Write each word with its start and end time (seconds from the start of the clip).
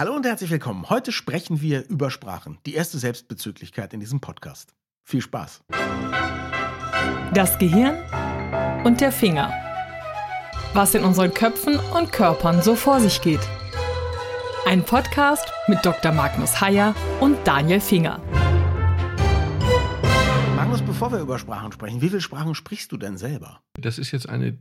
Hallo 0.00 0.16
und 0.16 0.24
herzlich 0.24 0.48
willkommen. 0.48 0.88
Heute 0.88 1.12
sprechen 1.12 1.60
wir 1.60 1.86
über 1.90 2.10
Sprachen, 2.10 2.56
die 2.64 2.72
erste 2.72 2.96
Selbstbezüglichkeit 2.96 3.92
in 3.92 4.00
diesem 4.00 4.18
Podcast. 4.18 4.72
Viel 5.04 5.20
Spaß. 5.20 5.62
Das 7.34 7.58
Gehirn 7.58 7.98
und 8.84 9.02
der 9.02 9.12
Finger. 9.12 9.52
Was 10.72 10.94
in 10.94 11.04
unseren 11.04 11.34
Köpfen 11.34 11.78
und 11.94 12.12
Körpern 12.12 12.62
so 12.62 12.76
vor 12.76 12.98
sich 12.98 13.20
geht. 13.20 13.46
Ein 14.64 14.86
Podcast 14.86 15.52
mit 15.68 15.84
Dr. 15.84 16.12
Magnus 16.12 16.62
Heyer 16.62 16.94
und 17.20 17.36
Daniel 17.46 17.82
Finger. 17.82 18.22
Magnus, 20.56 20.80
bevor 20.80 21.12
wir 21.12 21.18
über 21.18 21.38
Sprachen 21.38 21.72
sprechen, 21.72 22.00
wie 22.00 22.08
viele 22.08 22.22
Sprachen 22.22 22.54
sprichst 22.54 22.90
du 22.90 22.96
denn 22.96 23.18
selber? 23.18 23.60
Das 23.74 23.98
ist 23.98 24.12
jetzt 24.12 24.30
eine 24.30 24.56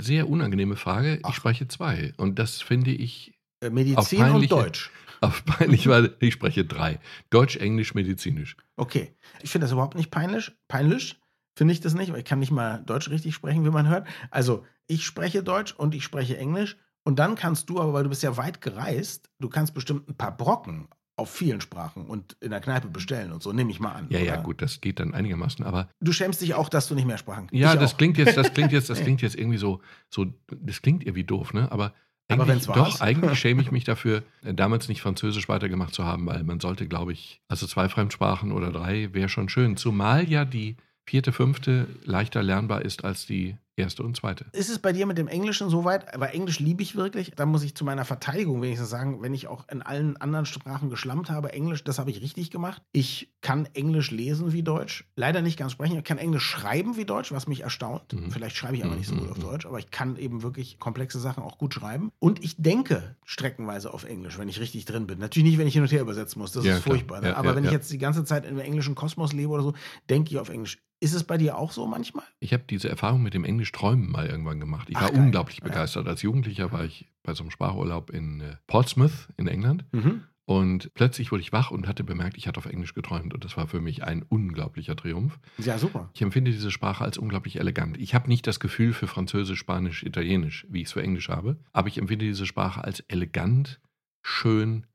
sehr 0.00 0.28
unangenehme 0.28 0.74
Frage. 0.74 1.20
Ach. 1.22 1.30
Ich 1.30 1.36
spreche 1.36 1.68
zwei. 1.68 2.12
Und 2.16 2.40
das 2.40 2.60
finde 2.60 2.90
ich 2.90 3.39
Äh, 3.60 3.70
Medizin 3.70 4.22
und 4.30 4.50
Deutsch. 4.50 4.90
Auf 5.20 5.44
peinlich, 5.44 5.86
weil 5.86 6.14
ich 6.20 6.32
spreche 6.32 6.64
drei. 6.64 6.98
Deutsch, 7.28 7.56
Englisch, 7.56 7.94
Medizinisch. 7.94 8.56
Okay. 8.76 9.14
Ich 9.42 9.50
finde 9.50 9.66
das 9.66 9.72
überhaupt 9.72 9.96
nicht 9.96 10.10
peinlich. 10.10 10.52
Peinlich 10.66 11.20
finde 11.56 11.74
ich 11.74 11.80
das 11.80 11.94
nicht, 11.94 12.10
weil 12.12 12.20
ich 12.20 12.24
kann 12.24 12.38
nicht 12.38 12.52
mal 12.52 12.82
Deutsch 12.86 13.10
richtig 13.10 13.34
sprechen, 13.34 13.64
wie 13.64 13.70
man 13.70 13.86
hört. 13.88 14.06
Also, 14.30 14.64
ich 14.86 15.04
spreche 15.04 15.42
Deutsch 15.42 15.72
und 15.72 15.94
ich 15.94 16.04
spreche 16.04 16.38
Englisch. 16.38 16.78
Und 17.04 17.18
dann 17.18 17.34
kannst 17.34 17.68
du 17.68 17.80
aber, 17.80 17.92
weil 17.92 18.04
du 18.04 18.08
bist 18.08 18.22
ja 18.22 18.36
weit 18.36 18.60
gereist, 18.60 19.30
du 19.40 19.48
kannst 19.48 19.74
bestimmt 19.74 20.08
ein 20.08 20.16
paar 20.16 20.36
Brocken 20.36 20.88
auf 21.16 21.30
vielen 21.30 21.60
Sprachen 21.60 22.06
und 22.06 22.36
in 22.40 22.50
der 22.50 22.60
Kneipe 22.60 22.88
bestellen 22.88 23.30
und 23.30 23.42
so, 23.42 23.52
nehme 23.52 23.70
ich 23.70 23.78
mal 23.78 23.92
an. 23.92 24.06
Ja, 24.08 24.18
ja, 24.20 24.34
oder? 24.34 24.42
gut, 24.42 24.62
das 24.62 24.80
geht 24.80 25.00
dann 25.00 25.12
einigermaßen. 25.12 25.64
Aber 25.66 25.90
Du 26.00 26.12
schämst 26.12 26.40
dich 26.40 26.54
auch, 26.54 26.70
dass 26.70 26.88
du 26.88 26.94
nicht 26.94 27.06
mehr 27.06 27.18
Sprachen 27.18 27.46
ja, 27.52 27.74
Ich 27.74 27.78
das 27.80 27.92
auch. 27.92 27.98
klingt 27.98 28.16
jetzt, 28.16 28.38
das 28.38 28.54
klingt 28.54 28.72
jetzt, 28.72 28.88
das 28.90 29.00
klingt 29.02 29.20
jetzt 29.20 29.36
irgendwie 29.36 29.58
so, 29.58 29.82
so, 30.08 30.26
das 30.48 30.80
klingt 30.80 31.02
irgendwie 31.04 31.24
doof, 31.24 31.52
ne? 31.52 31.70
Aber 31.70 31.92
Aber 32.30 32.48
wenn's 32.48 32.68
wahr 32.68 32.76
doch, 32.76 33.00
eigentlich 33.00 33.38
schäme 33.38 33.62
ich 33.62 33.70
mich 33.70 33.84
dafür, 33.84 34.22
äh, 34.42 34.54
damals 34.54 34.88
nicht 34.88 35.02
Französisch 35.02 35.48
weitergemacht 35.48 35.94
zu 35.94 36.04
haben, 36.04 36.26
weil 36.26 36.42
man 36.44 36.60
sollte, 36.60 36.86
glaube 36.86 37.12
ich, 37.12 37.40
also 37.48 37.66
zwei 37.66 37.88
Fremdsprachen 37.88 38.52
oder 38.52 38.70
drei 38.70 39.12
wäre 39.12 39.28
schon 39.28 39.48
schön. 39.48 39.76
Zumal 39.76 40.28
ja 40.28 40.44
die 40.44 40.76
vierte, 41.06 41.32
fünfte 41.32 41.88
leichter 42.04 42.42
lernbar 42.42 42.82
ist 42.82 43.04
als 43.04 43.26
die 43.26 43.56
erste 43.80 44.02
und 44.02 44.16
zweite. 44.16 44.46
Ist 44.52 44.70
es 44.70 44.78
bei 44.78 44.92
dir 44.92 45.06
mit 45.06 45.18
dem 45.18 45.28
Englischen 45.28 45.68
so 45.70 45.84
weit? 45.84 46.06
Weil 46.18 46.34
Englisch 46.34 46.60
liebe 46.60 46.82
ich 46.82 46.96
wirklich. 46.96 47.32
Da 47.36 47.46
muss 47.46 47.62
ich 47.62 47.74
zu 47.74 47.84
meiner 47.84 48.04
Verteidigung 48.04 48.62
wenigstens 48.62 48.90
sagen, 48.90 49.22
wenn 49.22 49.34
ich 49.34 49.48
auch 49.48 49.68
in 49.68 49.82
allen 49.82 50.16
anderen 50.18 50.46
Sprachen 50.46 50.90
geschlammt 50.90 51.30
habe, 51.30 51.52
Englisch, 51.52 51.82
das 51.84 51.98
habe 51.98 52.10
ich 52.10 52.20
richtig 52.22 52.50
gemacht. 52.50 52.82
Ich 52.92 53.32
kann 53.40 53.66
Englisch 53.74 54.10
lesen 54.10 54.52
wie 54.52 54.62
Deutsch. 54.62 55.04
Leider 55.16 55.42
nicht 55.42 55.58
ganz 55.58 55.72
sprechen. 55.72 55.96
Ich 55.98 56.04
kann 56.04 56.18
Englisch 56.18 56.44
schreiben 56.44 56.96
wie 56.96 57.04
Deutsch, 57.04 57.32
was 57.32 57.46
mich 57.48 57.62
erstaunt. 57.62 58.12
Mhm. 58.12 58.30
Vielleicht 58.30 58.56
schreibe 58.56 58.76
ich 58.76 58.84
aber 58.84 58.94
nicht 58.96 59.08
so 59.08 59.14
gut 59.16 59.30
auf 59.30 59.38
Mhm. 59.38 59.42
Deutsch, 59.42 59.66
aber 59.66 59.78
ich 59.78 59.90
kann 59.90 60.16
eben 60.16 60.42
wirklich 60.42 60.78
komplexe 60.78 61.18
Sachen 61.18 61.42
auch 61.42 61.58
gut 61.58 61.74
schreiben. 61.74 62.12
Und 62.18 62.44
ich 62.44 62.56
denke 62.58 63.16
streckenweise 63.24 63.92
auf 63.94 64.04
Englisch, 64.04 64.38
wenn 64.38 64.48
ich 64.48 64.60
richtig 64.60 64.84
drin 64.84 65.06
bin. 65.06 65.18
Natürlich 65.18 65.48
nicht, 65.50 65.58
wenn 65.58 65.66
ich 65.66 65.74
hin 65.74 65.82
und 65.82 65.90
her 65.92 66.02
übersetzen 66.02 66.40
muss. 66.40 66.52
Das 66.52 66.64
Ja, 66.64 66.76
ist 66.76 66.82
klar. 66.82 66.94
furchtbar. 66.96 67.20
ne? 67.20 67.28
Ja, 67.28 67.36
aber 67.36 67.50
ja, 67.50 67.56
wenn 67.56 67.64
ich 67.64 67.70
jetzt 67.70 67.90
die 67.92 67.98
ganze 67.98 68.24
Zeit 68.24 68.44
im 68.44 68.58
englischen 68.58 68.94
Kosmos 68.94 69.32
lebe 69.32 69.48
oder 69.50 69.62
so, 69.62 69.74
denke 70.08 70.30
ich 70.30 70.38
auf 70.38 70.48
Englisch. 70.48 70.78
Ist 71.00 71.14
es 71.14 71.24
bei 71.24 71.38
dir 71.38 71.56
auch 71.56 71.72
so 71.72 71.86
manchmal? 71.86 72.24
Ich 72.40 72.52
habe 72.52 72.64
diese 72.68 72.88
Erfahrung 72.90 73.22
mit 73.22 73.32
dem 73.34 73.44
Englisch-Träumen 73.44 74.10
mal 74.10 74.26
irgendwann 74.26 74.60
gemacht. 74.60 74.88
Ich 74.90 74.96
Ach, 74.96 75.02
war 75.04 75.10
geil. 75.12 75.20
unglaublich 75.20 75.62
begeistert. 75.62 76.06
Als 76.06 76.20
Jugendlicher 76.22 76.72
war 76.72 76.84
ich 76.84 77.08
bei 77.22 77.32
so 77.34 77.42
einem 77.42 77.50
Sprachurlaub 77.50 78.10
in 78.10 78.40
äh, 78.42 78.56
Portsmouth 78.66 79.28
in 79.38 79.46
England 79.46 79.84
Mhm. 79.92 80.24
und 80.44 80.92
plötzlich 80.94 81.32
wurde 81.32 81.40
ich 81.42 81.52
wach 81.52 81.70
und 81.70 81.86
hatte 81.88 82.04
bemerkt, 82.04 82.36
ich 82.36 82.46
hatte 82.46 82.58
auf 82.58 82.66
Englisch 82.66 82.92
geträumt 82.94 83.32
und 83.32 83.44
das 83.44 83.56
war 83.56 83.66
für 83.66 83.80
mich 83.80 84.04
ein 84.04 84.22
unglaublicher 84.22 84.94
Triumph. 84.94 85.38
Ja, 85.58 85.78
super. 85.78 86.10
Ich 86.12 86.20
empfinde 86.22 86.50
diese 86.50 86.70
Sprache 86.70 87.02
als 87.02 87.16
unglaublich 87.16 87.56
elegant. 87.58 87.96
Ich 87.98 88.14
habe 88.14 88.28
nicht 88.28 88.46
das 88.46 88.60
Gefühl 88.60 88.92
für 88.92 89.06
Französisch, 89.06 89.58
Spanisch, 89.58 90.02
Italienisch, 90.02 90.66
wie 90.68 90.80
ich 90.82 90.88
es 90.88 90.92
für 90.92 91.02
Englisch 91.02 91.28
habe, 91.30 91.56
aber 91.72 91.88
ich 91.88 91.96
empfinde 91.98 92.26
diese 92.26 92.44
Sprache 92.46 92.84
als 92.84 93.00
elegant, 93.08 93.80
schön 94.22 94.86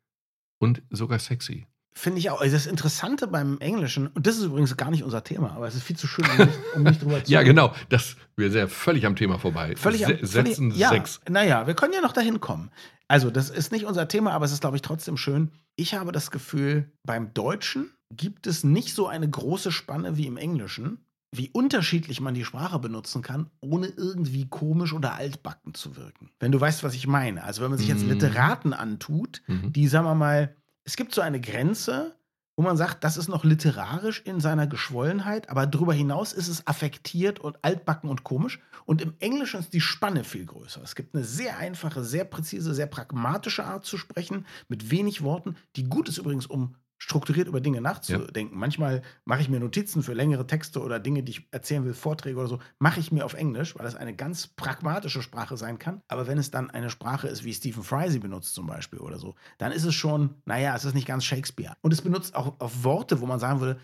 und 0.60 0.84
sogar 0.92 1.18
sexy. 1.20 1.66
Finde 1.98 2.20
ich 2.20 2.30
auch. 2.30 2.42
Also 2.42 2.54
das 2.56 2.66
Interessante 2.68 3.26
beim 3.28 3.58
Englischen, 3.60 4.08
und 4.08 4.28
das 4.28 4.36
ist 4.38 4.44
übrigens 4.44 4.76
gar 4.76 4.92
nicht 4.92 5.04
unser 5.04 5.24
Thema, 5.24 5.52
aber 5.56 5.66
es 5.68 5.76
ist 5.76 5.84
viel 5.84 5.96
zu 5.96 6.08
schön, 6.08 6.26
um 6.30 6.38
nicht, 6.46 6.60
um 6.76 6.84
nicht 6.84 7.02
drüber 7.02 7.24
zu 7.24 7.32
Ja, 7.32 7.42
genau. 7.44 7.74
Das, 7.88 8.18
wir 8.36 8.52
sind 8.52 8.60
ja 8.60 8.68
völlig 8.68 9.06
am 9.06 9.16
Thema 9.16 9.40
vorbei. 9.40 9.76
Völlig, 9.78 10.06
am- 10.06 10.12
Se- 10.18 10.26
Setzen 10.26 10.72
völlig, 10.72 10.78
ja, 10.78 10.90
sechs. 10.90 11.22
Naja, 11.30 11.68
wir 11.68 11.74
können 11.74 11.94
ja 11.94 12.02
noch 12.02 12.12
dahin 12.12 12.42
kommen. 12.42 12.70
Also, 13.08 13.30
das 13.32 13.50
ist 13.50 13.72
nicht 13.72 13.86
unser 13.86 14.08
Thema, 14.10 14.32
aber 14.34 14.46
es 14.46 14.52
ist, 14.52 14.60
glaube 14.62 14.76
ich, 14.76 14.82
trotzdem 14.82 15.16
schön. 15.16 15.52
Ich 15.78 15.94
habe 15.94 16.12
das 16.12 16.32
Gefühl, 16.32 16.92
beim 17.06 17.34
Deutschen 17.34 17.92
gibt 18.12 18.46
es 18.46 18.64
nicht 18.66 18.94
so 18.94 19.08
eine 19.08 19.30
große 19.30 19.72
Spanne 19.72 20.18
wie 20.18 20.28
im 20.28 20.36
Englischen, 20.38 21.06
wie 21.32 21.50
unterschiedlich 21.50 22.20
man 22.20 22.34
die 22.34 22.44
Sprache 22.46 22.80
benutzen 22.80 23.22
kann, 23.22 23.50
ohne 23.62 23.88
irgendwie 23.88 24.48
komisch 24.50 24.92
oder 24.94 25.14
altbacken 25.16 25.74
zu 25.74 25.96
wirken. 25.96 26.30
Wenn 26.40 26.52
du 26.52 26.60
weißt, 26.60 26.84
was 26.84 26.94
ich 26.94 27.08
meine. 27.08 27.44
Also, 27.44 27.62
wenn 27.62 27.70
man 27.70 27.80
sich 27.80 27.88
jetzt 27.88 28.04
Mhm. 28.04 28.10
Literaten 28.12 28.74
antut, 28.74 29.42
Mhm. 29.48 29.72
die, 29.72 29.88
sagen 29.88 30.06
wir 30.08 30.16
mal, 30.16 30.56
es 30.86 30.96
gibt 30.96 31.14
so 31.14 31.22
eine 31.22 31.42
Grenze, 31.42 32.16
wo 32.56 32.64
man 32.64 32.78
sagt, 32.78 33.04
das 33.04 33.18
ist 33.18 33.28
noch 33.28 33.44
literarisch 33.44 34.22
in 34.24 34.40
seiner 34.40 34.66
Geschwollenheit, 34.66 35.50
aber 35.50 35.68
darüber 35.68 35.94
hinaus 35.94 36.32
ist 36.32 36.48
es 36.48 36.66
affektiert 36.68 37.40
und 37.40 37.58
altbacken 37.64 38.10
und 38.10 38.24
komisch. 38.24 38.62
Und 38.86 39.02
im 39.02 39.14
Englischen 39.20 39.60
ist 39.60 39.74
die 39.74 39.82
Spanne 39.82 40.24
viel 40.24 40.46
größer. 40.46 40.82
Es 40.82 40.96
gibt 40.96 41.16
eine 41.16 41.26
sehr 41.26 41.58
einfache, 41.58 42.04
sehr 42.04 42.24
präzise, 42.24 42.74
sehr 42.74 42.88
pragmatische 42.88 43.66
Art 43.66 43.84
zu 43.84 43.98
sprechen, 43.98 44.46
mit 44.70 44.90
wenig 44.90 45.22
Worten, 45.22 45.58
die 45.76 45.84
gut 45.90 46.08
ist 46.08 46.18
übrigens, 46.18 46.46
um 46.46 46.76
strukturiert 46.98 47.48
über 47.48 47.62
Dinge 47.62 47.82
nachzudenken. 47.82 48.58
Manchmal 48.58 49.02
mache 49.26 49.42
ich 49.42 49.50
mir 49.50 49.60
Notizen 49.60 50.04
für 50.04 50.14
längere 50.14 50.48
Texte 50.48 50.82
oder 50.82 51.00
Dinge, 51.00 51.24
die 51.24 51.32
ich 51.32 51.48
erzählen 51.52 51.86
will, 51.86 51.94
Vorträge 51.94 52.38
oder 52.40 52.48
so, 52.48 52.60
mache 52.80 53.00
ich 53.00 53.12
mir 53.12 53.26
auf 53.26 53.34
Englisch, 53.34 53.76
weil 53.76 53.86
das 53.86 53.96
eine 53.96 54.16
ganz 54.16 54.48
pragmatische 54.48 55.22
Sprache 55.22 55.58
sein 55.58 55.80
kann. 55.80 56.02
Aber 56.08 56.28
wenn 56.28 56.38
es 56.38 56.52
dann 56.52 56.70
eine 56.70 56.90
Sprache 56.90 57.28
ist, 57.28 57.44
wie 57.44 57.54
Stephen 57.54 57.84
Fry 57.84 58.10
sie 58.10 58.20
benutzt 58.20 58.56
zum 58.56 58.68
Beispiel 58.68 59.00
oder 59.00 59.20
so, 59.20 59.36
dann 59.58 59.72
ist 59.72 59.84
es 59.84 59.94
schon, 59.94 60.36
naja, 60.46 60.76
es 60.76 60.86
ist 60.86 60.94
nicht 60.96 61.08
ganz 61.08 61.26
Shakespeare. 61.26 61.76
Und 61.82 61.94
es 61.94 62.02
benutzt 62.02 62.36
auch 62.36 62.60
auf 62.60 62.84
Worte, 62.84 63.22
wo 63.22 63.26
man 63.26 63.40
sagen 63.40 63.60
würde, 63.60 63.80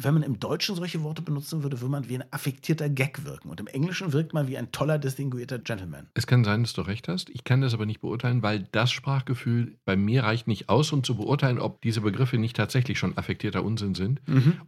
wenn 0.00 0.14
man 0.14 0.22
im 0.22 0.38
Deutschen 0.38 0.76
solche 0.76 1.02
Worte 1.02 1.22
benutzen 1.22 1.64
würde, 1.64 1.80
würde 1.80 1.90
man 1.90 2.08
wie 2.08 2.14
ein 2.14 2.24
affektierter 2.30 2.88
Gag 2.88 3.24
wirken. 3.24 3.50
Und 3.50 3.58
im 3.58 3.66
Englischen 3.66 4.12
wirkt 4.12 4.32
man 4.32 4.46
wie 4.46 4.56
ein 4.56 4.70
toller, 4.70 4.98
distinguierter 4.98 5.58
Gentleman. 5.58 6.06
Es 6.14 6.28
kann 6.28 6.44
sein, 6.44 6.62
dass 6.62 6.72
du 6.72 6.82
recht 6.82 7.08
hast. 7.08 7.30
Ich 7.30 7.42
kann 7.42 7.60
das 7.60 7.74
aber 7.74 7.84
nicht 7.84 8.00
beurteilen, 8.00 8.42
weil 8.42 8.68
das 8.70 8.92
Sprachgefühl 8.92 9.76
bei 9.84 9.96
mir 9.96 10.22
reicht 10.22 10.46
nicht 10.46 10.68
aus, 10.68 10.92
um 10.92 11.02
zu 11.02 11.16
beurteilen, 11.16 11.58
ob 11.58 11.82
diese 11.82 12.00
Begriffe 12.02 12.38
nicht 12.38 12.56
tatsächlich 12.56 12.98
schon 12.98 13.18
affektierter 13.18 13.64
Unsinn 13.64 13.94
sind 13.94 14.20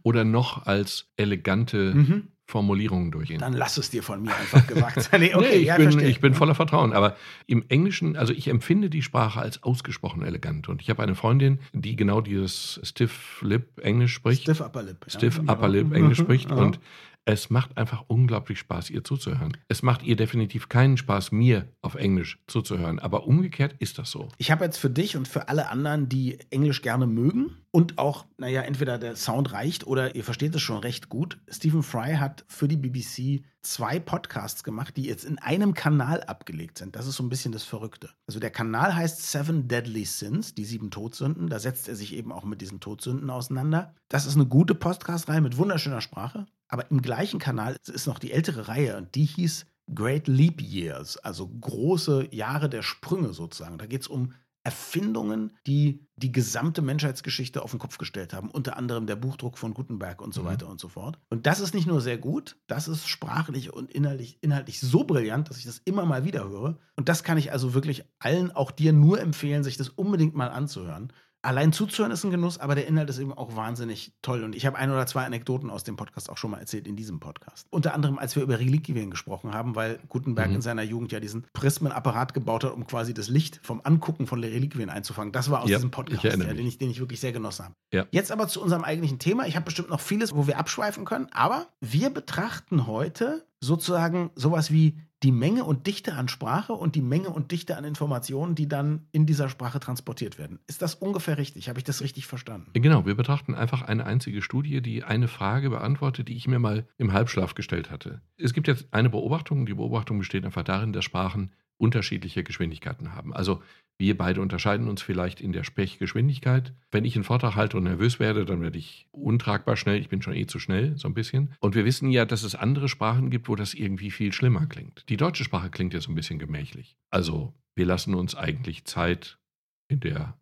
oder 0.03 0.25
noch 0.25 0.65
als 0.65 1.07
elegante 1.15 1.93
Mhm. 1.95 2.27
Formulierungen 2.51 3.11
durchgehen. 3.11 3.39
Dann 3.39 3.53
lass 3.53 3.77
es 3.77 3.89
dir 3.89 4.03
von 4.03 4.21
mir 4.21 4.35
einfach 4.35 4.67
gesagt 4.67 5.01
sein. 5.01 5.21
Nee, 5.21 5.31
nee, 5.37 5.47
ich, 5.49 5.67
ja, 5.67 5.77
bin, 5.77 5.99
ich 5.99 6.19
bin 6.19 6.33
voller 6.33 6.55
Vertrauen. 6.55 6.93
Aber 6.93 7.15
im 7.47 7.63
Englischen, 7.69 8.17
also 8.17 8.33
ich 8.33 8.47
empfinde 8.47 8.89
die 8.89 9.01
Sprache 9.01 9.39
als 9.39 9.63
ausgesprochen 9.63 10.23
elegant. 10.23 10.67
Und 10.67 10.81
ich 10.81 10.89
habe 10.89 11.01
eine 11.01 11.15
Freundin, 11.15 11.59
die 11.73 11.95
genau 11.95 12.21
dieses 12.21 12.79
Stiff 12.83 13.41
Lip 13.41 13.79
Englisch 13.81 14.13
spricht. 14.13 14.43
Stiff 14.43 14.61
Upper 14.61 14.83
Lip. 14.83 15.05
Stiff 15.07 15.37
Ja. 15.37 15.53
Upper 15.53 15.69
Lip 15.69 15.93
Englisch 15.93 16.17
spricht. 16.17 16.51
Und 16.51 16.79
es 17.25 17.49
macht 17.49 17.77
einfach 17.77 18.05
unglaublich 18.07 18.59
Spaß, 18.59 18.89
ihr 18.89 19.03
zuzuhören. 19.03 19.55
Es 19.67 19.83
macht 19.83 20.03
ihr 20.03 20.15
definitiv 20.15 20.69
keinen 20.69 20.97
Spaß, 20.97 21.31
mir 21.31 21.67
auf 21.81 21.95
Englisch 21.95 22.39
zuzuhören. 22.47 22.99
Aber 22.99 23.27
umgekehrt 23.27 23.75
ist 23.79 23.99
das 23.99 24.09
so. 24.09 24.27
Ich 24.37 24.49
habe 24.51 24.65
jetzt 24.65 24.77
für 24.77 24.89
dich 24.89 25.15
und 25.15 25.27
für 25.27 25.47
alle 25.47 25.69
anderen, 25.69 26.09
die 26.09 26.39
Englisch 26.49 26.81
gerne 26.81 27.05
mögen 27.05 27.57
und 27.69 27.97
auch, 27.99 28.25
naja, 28.37 28.61
entweder 28.61 28.97
der 28.97 29.15
Sound 29.15 29.53
reicht 29.53 29.85
oder 29.85 30.15
ihr 30.15 30.23
versteht 30.23 30.55
es 30.55 30.61
schon 30.61 30.79
recht 30.79 31.09
gut. 31.09 31.39
Stephen 31.47 31.83
Fry 31.83 32.15
hat 32.15 32.43
für 32.47 32.67
die 32.67 32.77
BBC 32.77 33.43
zwei 33.61 33.99
Podcasts 33.99 34.63
gemacht, 34.63 34.97
die 34.97 35.03
jetzt 35.03 35.23
in 35.23 35.37
einem 35.37 35.73
Kanal 35.73 36.23
abgelegt 36.23 36.79
sind. 36.79 36.95
Das 36.95 37.05
ist 37.05 37.15
so 37.15 37.23
ein 37.23 37.29
bisschen 37.29 37.51
das 37.51 37.63
Verrückte. 37.63 38.09
Also 38.27 38.39
der 38.39 38.49
Kanal 38.49 38.95
heißt 38.95 39.31
Seven 39.31 39.67
Deadly 39.67 40.05
Sins, 40.05 40.55
die 40.55 40.65
sieben 40.65 40.89
Todsünden. 40.89 41.49
Da 41.49 41.59
setzt 41.59 41.87
er 41.87 41.95
sich 41.95 42.15
eben 42.15 42.31
auch 42.31 42.43
mit 42.43 42.61
diesen 42.61 42.79
Todsünden 42.79 43.29
auseinander. 43.29 43.93
Das 44.09 44.25
ist 44.25 44.35
eine 44.35 44.47
gute 44.47 44.73
Podcast-Reihe 44.73 45.41
mit 45.41 45.57
wunderschöner 45.57 46.01
Sprache. 46.01 46.47
Aber 46.71 46.89
im 46.89 47.01
gleichen 47.01 47.39
Kanal 47.39 47.77
ist 47.85 48.07
noch 48.07 48.17
die 48.17 48.31
ältere 48.31 48.67
Reihe 48.67 48.97
und 48.97 49.13
die 49.15 49.25
hieß 49.25 49.65
Great 49.93 50.27
Leap 50.27 50.61
Years, 50.61 51.17
also 51.17 51.47
große 51.47 52.33
Jahre 52.33 52.69
der 52.69 52.81
Sprünge 52.81 53.33
sozusagen. 53.33 53.77
Da 53.77 53.85
geht 53.85 54.01
es 54.01 54.07
um 54.07 54.33
Erfindungen, 54.63 55.57
die 55.67 56.07
die 56.15 56.31
gesamte 56.31 56.81
Menschheitsgeschichte 56.83 57.63
auf 57.63 57.71
den 57.71 57.79
Kopf 57.79 57.97
gestellt 57.97 58.31
haben, 58.31 58.49
unter 58.51 58.77
anderem 58.77 59.07
der 59.07 59.15
Buchdruck 59.15 59.57
von 59.57 59.73
Gutenberg 59.73 60.21
und 60.21 60.33
so 60.35 60.43
Mhm. 60.43 60.45
weiter 60.45 60.69
und 60.69 60.79
so 60.79 60.87
fort. 60.87 61.19
Und 61.29 61.47
das 61.47 61.59
ist 61.59 61.73
nicht 61.73 61.87
nur 61.87 61.99
sehr 61.99 62.19
gut, 62.19 62.57
das 62.67 62.87
ist 62.87 63.07
sprachlich 63.07 63.73
und 63.73 63.91
inhaltlich, 63.91 64.37
inhaltlich 64.41 64.79
so 64.79 65.03
brillant, 65.03 65.49
dass 65.49 65.57
ich 65.57 65.65
das 65.65 65.79
immer 65.79 66.05
mal 66.05 66.23
wieder 66.25 66.47
höre. 66.47 66.77
Und 66.95 67.09
das 67.09 67.23
kann 67.23 67.39
ich 67.39 67.51
also 67.51 67.73
wirklich 67.73 68.03
allen, 68.19 68.51
auch 68.51 68.69
dir, 68.71 68.93
nur 68.93 69.19
empfehlen, 69.19 69.63
sich 69.63 69.77
das 69.77 69.89
unbedingt 69.89 70.35
mal 70.35 70.49
anzuhören. 70.49 71.11
Allein 71.43 71.73
zuzuhören 71.73 72.11
ist 72.11 72.23
ein 72.23 72.29
Genuss, 72.31 72.59
aber 72.59 72.75
der 72.75 72.87
Inhalt 72.87 73.09
ist 73.09 73.17
eben 73.17 73.33
auch 73.33 73.55
wahnsinnig 73.55 74.13
toll. 74.21 74.43
Und 74.43 74.55
ich 74.55 74.65
habe 74.67 74.77
ein 74.77 74.91
oder 74.91 75.07
zwei 75.07 75.25
Anekdoten 75.25 75.69
aus 75.71 75.83
dem 75.83 75.95
Podcast 75.95 76.29
auch 76.29 76.37
schon 76.37 76.51
mal 76.51 76.59
erzählt 76.59 76.87
in 76.87 76.95
diesem 76.95 77.19
Podcast. 77.19 77.65
Unter 77.71 77.93
anderem, 77.95 78.19
als 78.19 78.35
wir 78.35 78.43
über 78.43 78.59
Reliquien 78.59 79.09
gesprochen 79.09 79.53
haben, 79.53 79.75
weil 79.75 79.99
Gutenberg 80.09 80.49
Mhm. 80.49 80.55
in 80.55 80.61
seiner 80.61 80.83
Jugend 80.83 81.11
ja 81.11 81.19
diesen 81.19 81.47
Prismenapparat 81.53 82.33
gebaut 82.35 82.63
hat, 82.63 82.73
um 82.73 82.85
quasi 82.85 83.13
das 83.13 83.27
Licht 83.27 83.59
vom 83.63 83.81
Angucken 83.83 84.27
von 84.27 84.39
Reliquien 84.43 84.89
einzufangen. 84.91 85.31
Das 85.31 85.49
war 85.49 85.61
aus 85.63 85.69
Ja, 85.69 85.77
diesem 85.77 85.89
Podcast, 85.91 86.23
ja, 86.23 86.35
den, 86.35 86.67
ich, 86.67 86.77
den 86.77 86.91
ich 86.91 86.99
wirklich 86.99 87.19
sehr 87.19 87.31
genossen 87.31 87.65
habe. 87.65 87.75
Ja. 87.91 88.05
Jetzt 88.11 88.31
aber 88.31 88.47
zu 88.47 88.61
unserem 88.61 88.83
eigentlichen 88.83 89.17
Thema. 89.17 89.47
Ich 89.47 89.55
habe 89.55 89.65
bestimmt 89.65 89.89
noch 89.89 89.99
vieles, 89.99 90.35
wo 90.35 90.45
wir 90.45 90.59
abschweifen 90.59 91.05
können, 91.05 91.27
aber 91.31 91.67
wir 91.79 92.11
betrachten 92.11 92.85
heute 92.85 93.45
sozusagen 93.59 94.29
sowas 94.35 94.71
wie 94.71 94.97
die 95.23 95.31
Menge 95.31 95.65
und 95.65 95.85
Dichte 95.85 96.13
an 96.13 96.27
Sprache 96.27 96.73
und 96.73 96.95
die 96.95 97.01
Menge 97.01 97.29
und 97.29 97.51
Dichte 97.51 97.77
an 97.77 97.83
Informationen, 97.83 98.55
die 98.55 98.67
dann 98.67 99.07
in 99.11 99.25
dieser 99.25 99.49
Sprache 99.49 99.79
transportiert 99.79 100.39
werden. 100.39 100.59
Ist 100.67 100.81
das 100.81 100.95
ungefähr 100.95 101.37
richtig? 101.37 101.69
Habe 101.69 101.77
ich 101.79 101.83
das 101.83 102.01
richtig 102.01 102.25
verstanden? 102.25 102.71
Genau, 102.73 103.05
wir 103.05 103.15
betrachten 103.15 103.53
einfach 103.53 103.83
eine 103.83 104.05
einzige 104.05 104.41
Studie, 104.41 104.81
die 104.81 105.03
eine 105.03 105.27
Frage 105.27 105.69
beantwortet, 105.69 106.27
die 106.27 106.35
ich 106.35 106.47
mir 106.47 106.59
mal 106.59 106.87
im 106.97 107.13
Halbschlaf 107.13 107.53
gestellt 107.53 107.91
hatte. 107.91 108.21
Es 108.37 108.53
gibt 108.53 108.67
jetzt 108.67 108.87
eine 108.91 109.09
Beobachtung, 109.09 109.65
die 109.65 109.75
Beobachtung 109.75 110.17
besteht 110.17 110.45
einfach 110.45 110.63
darin, 110.63 110.93
dass 110.93 111.05
Sprachen 111.05 111.51
unterschiedliche 111.81 112.43
Geschwindigkeiten 112.43 113.13
haben. 113.15 113.33
Also 113.33 113.61
wir 113.97 114.17
beide 114.17 114.41
unterscheiden 114.41 114.87
uns 114.87 115.01
vielleicht 115.01 115.41
in 115.41 115.51
der 115.51 115.63
Sprechgeschwindigkeit. 115.63 116.73
Wenn 116.91 117.05
ich 117.05 117.15
einen 117.15 117.23
Vortrag 117.23 117.55
halte 117.55 117.77
und 117.77 117.83
nervös 117.83 118.19
werde, 118.19 118.45
dann 118.45 118.61
werde 118.61 118.77
ich 118.77 119.07
untragbar 119.11 119.75
schnell. 119.75 119.99
Ich 119.99 120.09
bin 120.09 120.21
schon 120.21 120.33
eh 120.33 120.45
zu 120.47 120.59
schnell, 120.59 120.97
so 120.97 121.07
ein 121.07 121.13
bisschen. 121.13 121.53
Und 121.59 121.75
wir 121.75 121.85
wissen 121.85 122.09
ja, 122.09 122.25
dass 122.25 122.43
es 122.43 122.55
andere 122.55 122.87
Sprachen 122.87 123.29
gibt, 123.29 123.47
wo 123.47 123.55
das 123.55 123.73
irgendwie 123.73 124.11
viel 124.11 124.31
schlimmer 124.31 124.65
klingt. 124.67 125.05
Die 125.09 125.17
deutsche 125.17 125.43
Sprache 125.43 125.69
klingt 125.69 125.93
ja 125.93 126.01
so 126.01 126.11
ein 126.11 126.15
bisschen 126.15 126.39
gemächlich. 126.39 126.97
Also 127.09 127.53
wir 127.75 127.85
lassen 127.85 128.15
uns 128.15 128.35
eigentlich 128.35 128.85
Zeit 128.85 129.39
in 129.87 129.99
der 129.99 130.35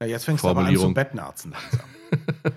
ja, 0.00 0.08
jetzt 0.08 0.26
fängst 0.26 0.44
du 0.44 0.48
aber 0.48 0.66
an 0.66 0.76
zu 0.76 0.92
Bettnarzen 0.92 1.52
langsam. 1.52 1.88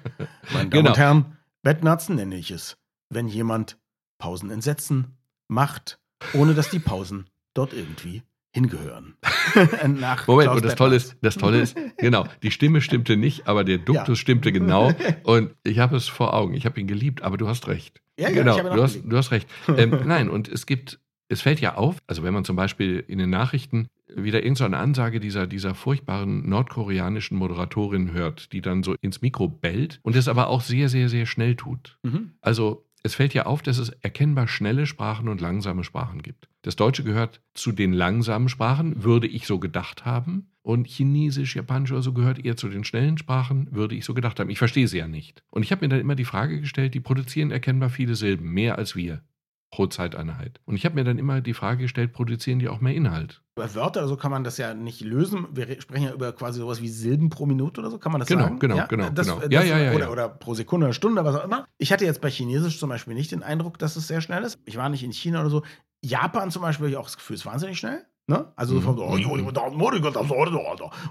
Meine 0.51 0.69
Damen 0.69 0.69
Genau. 0.69 0.89
und 0.89 0.97
Herren, 0.97 1.37
Bettnarzen 1.61 2.15
nenne 2.15 2.35
ich 2.35 2.51
es. 2.51 2.77
Wenn 3.09 3.27
jemand 3.29 3.77
Pausen 4.17 4.49
in 4.49 4.59
Sätzen 4.59 5.17
macht, 5.47 6.01
ohne 6.33 6.53
dass 6.53 6.69
die 6.69 6.79
Pausen 6.79 7.29
dort 7.53 7.71
irgendwie 7.73 8.23
hingehören. 8.51 9.15
Nach 9.99 10.27
Moment, 10.27 10.47
Klaus 10.47 10.57
und 10.57 10.65
das 10.65 10.75
Tolle 10.75 10.95
ist, 10.95 11.17
das 11.21 11.35
Tolle 11.35 11.61
ist, 11.61 11.77
genau, 11.97 12.25
die 12.43 12.51
Stimme 12.51 12.81
stimmte 12.81 13.15
nicht, 13.17 13.47
aber 13.47 13.63
der 13.63 13.77
Duktus 13.77 14.07
Ja. 14.07 14.15
stimmte 14.15 14.51
genau. 14.51 14.91
Und 15.23 15.53
ich 15.63 15.79
habe 15.79 15.95
es 15.95 16.07
vor 16.07 16.33
Augen. 16.33 16.53
Ich 16.53 16.65
habe 16.65 16.79
ihn 16.79 16.87
geliebt, 16.87 17.21
aber 17.21 17.37
du 17.37 17.47
hast 17.47 17.67
recht. 17.67 18.01
Ja, 18.19 18.29
ja, 18.29 18.35
genau, 18.35 18.57
ihn 18.57 18.65
du 18.65 18.81
hast, 18.81 19.01
du 19.03 19.17
hast 19.17 19.31
recht. 19.31 19.47
Ähm, 19.77 19.99
nein, 20.05 20.29
und 20.29 20.47
es 20.49 20.65
gibt, 20.65 20.99
es 21.29 21.41
fällt 21.41 21.61
ja 21.61 21.75
auf, 21.75 21.97
also 22.07 22.23
wenn 22.23 22.33
man 22.33 22.43
zum 22.43 22.55
Beispiel 22.55 23.03
in 23.07 23.19
den 23.19 23.29
Nachrichten 23.29 23.87
wieder 24.15 24.41
irgendeine 24.43 24.77
Ansage 24.77 25.19
dieser, 25.19 25.45
dieser 25.45 25.75
furchtbaren 25.75 26.49
nordkoreanischen 26.49 27.37
Moderatorin 27.37 28.11
hört, 28.11 28.51
die 28.51 28.61
dann 28.61 28.81
so 28.81 28.95
ins 29.01 29.21
Mikro 29.21 29.47
bellt 29.47 29.99
und 30.01 30.15
es 30.15 30.27
aber 30.27 30.47
auch 30.47 30.61
sehr, 30.61 30.89
sehr, 30.89 31.09
sehr 31.09 31.27
schnell 31.27 31.55
tut. 31.55 31.97
Mhm. 32.03 32.31
Also 32.41 32.85
es 33.03 33.15
fällt 33.15 33.33
ja 33.33 33.45
auf, 33.45 33.61
dass 33.61 33.77
es 33.77 33.89
erkennbar 33.89 34.47
schnelle 34.47 34.85
Sprachen 34.85 35.29
und 35.29 35.41
langsame 35.41 35.83
Sprachen 35.83 36.21
gibt. 36.21 36.49
Das 36.61 36.75
Deutsche 36.75 37.03
gehört 37.03 37.41
zu 37.53 37.71
den 37.71 37.93
langsamen 37.93 38.49
Sprachen, 38.49 39.03
würde 39.03 39.27
ich 39.27 39.47
so 39.47 39.59
gedacht 39.59 40.05
haben. 40.05 40.51
Und 40.61 40.87
Chinesisch, 40.87 41.55
Japanisch 41.55 41.91
oder 41.91 42.01
so 42.01 42.13
gehört 42.13 42.43
eher 42.43 42.57
zu 42.57 42.67
den 42.67 42.83
schnellen 42.83 43.17
Sprachen, 43.17 43.67
würde 43.71 43.95
ich 43.95 44.05
so 44.05 44.13
gedacht 44.13 44.39
haben. 44.39 44.49
Ich 44.49 44.59
verstehe 44.59 44.87
sie 44.87 44.97
ja 44.97 45.07
nicht. 45.07 45.43
Und 45.49 45.63
ich 45.63 45.71
habe 45.71 45.85
mir 45.85 45.89
dann 45.89 46.01
immer 46.01 46.15
die 46.15 46.25
Frage 46.25 46.59
gestellt, 46.59 46.93
die 46.93 46.99
produzieren 46.99 47.51
erkennbar 47.51 47.89
viele 47.89 48.15
Silben, 48.15 48.51
mehr 48.51 48.77
als 48.77 48.95
wir 48.95 49.23
pro 49.71 49.87
Zeiteinheit. 49.87 50.59
Und 50.65 50.75
ich 50.75 50.85
habe 50.85 50.95
mir 50.95 51.03
dann 51.03 51.19
immer 51.19 51.41
die 51.41 51.53
Frage 51.53 51.83
gestellt, 51.83 52.11
produzieren 52.11 52.59
die 52.59 52.67
auch 52.67 52.81
mehr 52.81 52.95
Inhalt? 52.95 53.41
Über 53.59 53.75
Wörter 53.75 53.99
oder 54.01 54.07
so 54.09 54.15
kann 54.17 54.31
man 54.31 54.43
das 54.43 54.57
ja 54.57 54.73
nicht 54.73 55.01
lösen. 55.01 55.47
Wir 55.53 55.67
re- 55.67 55.81
sprechen 55.81 56.05
ja 56.05 56.13
über 56.13 56.31
quasi 56.33 56.59
sowas 56.59 56.81
wie 56.81 56.87
Silben 56.89 57.29
pro 57.29 57.45
Minute 57.45 57.81
oder 57.81 57.89
so. 57.91 57.97
Kann 57.99 58.11
man 58.11 58.19
das 58.19 58.27
Genau, 58.27 58.43
sagen? 58.43 58.59
genau, 58.59 58.77
ja? 58.77 58.85
genau, 58.87 59.09
Das, 59.09 59.27
genau. 59.27 59.39
Das, 59.39 59.51
Ja, 59.51 59.63
ja, 59.63 59.77
ja, 59.77 59.91
oder, 59.93 60.05
ja. 60.05 60.11
oder 60.11 60.29
pro 60.29 60.53
Sekunde 60.53 60.85
oder 60.87 60.93
Stunde, 60.93 61.23
was 61.25 61.35
auch 61.35 61.43
immer. 61.43 61.65
Ich 61.77 61.91
hatte 61.91 62.05
jetzt 62.05 62.21
bei 62.21 62.29
Chinesisch 62.29 62.79
zum 62.79 62.89
Beispiel 62.89 63.13
nicht 63.13 63.31
den 63.31 63.43
Eindruck, 63.43 63.77
dass 63.79 63.95
es 63.95 64.07
sehr 64.07 64.21
schnell 64.21 64.43
ist. 64.43 64.57
Ich 64.65 64.77
war 64.77 64.89
nicht 64.89 65.03
in 65.03 65.11
China 65.11 65.41
oder 65.41 65.49
so. 65.49 65.63
Japan 66.01 66.51
zum 66.51 66.61
Beispiel 66.61 66.85
habe 66.85 66.91
ich 66.91 66.97
auch 66.97 67.05
das 67.05 67.17
Gefühl, 67.17 67.35
es 67.35 67.41
ist 67.41 67.45
wahnsinnig 67.45 67.77
schnell. 67.77 68.05
Ne? 68.27 68.51
Also 68.55 68.75
so 68.75 68.79
Mhm. 68.81 68.83
von 68.85 68.97
so, 68.97 69.03
oh, 69.05 69.17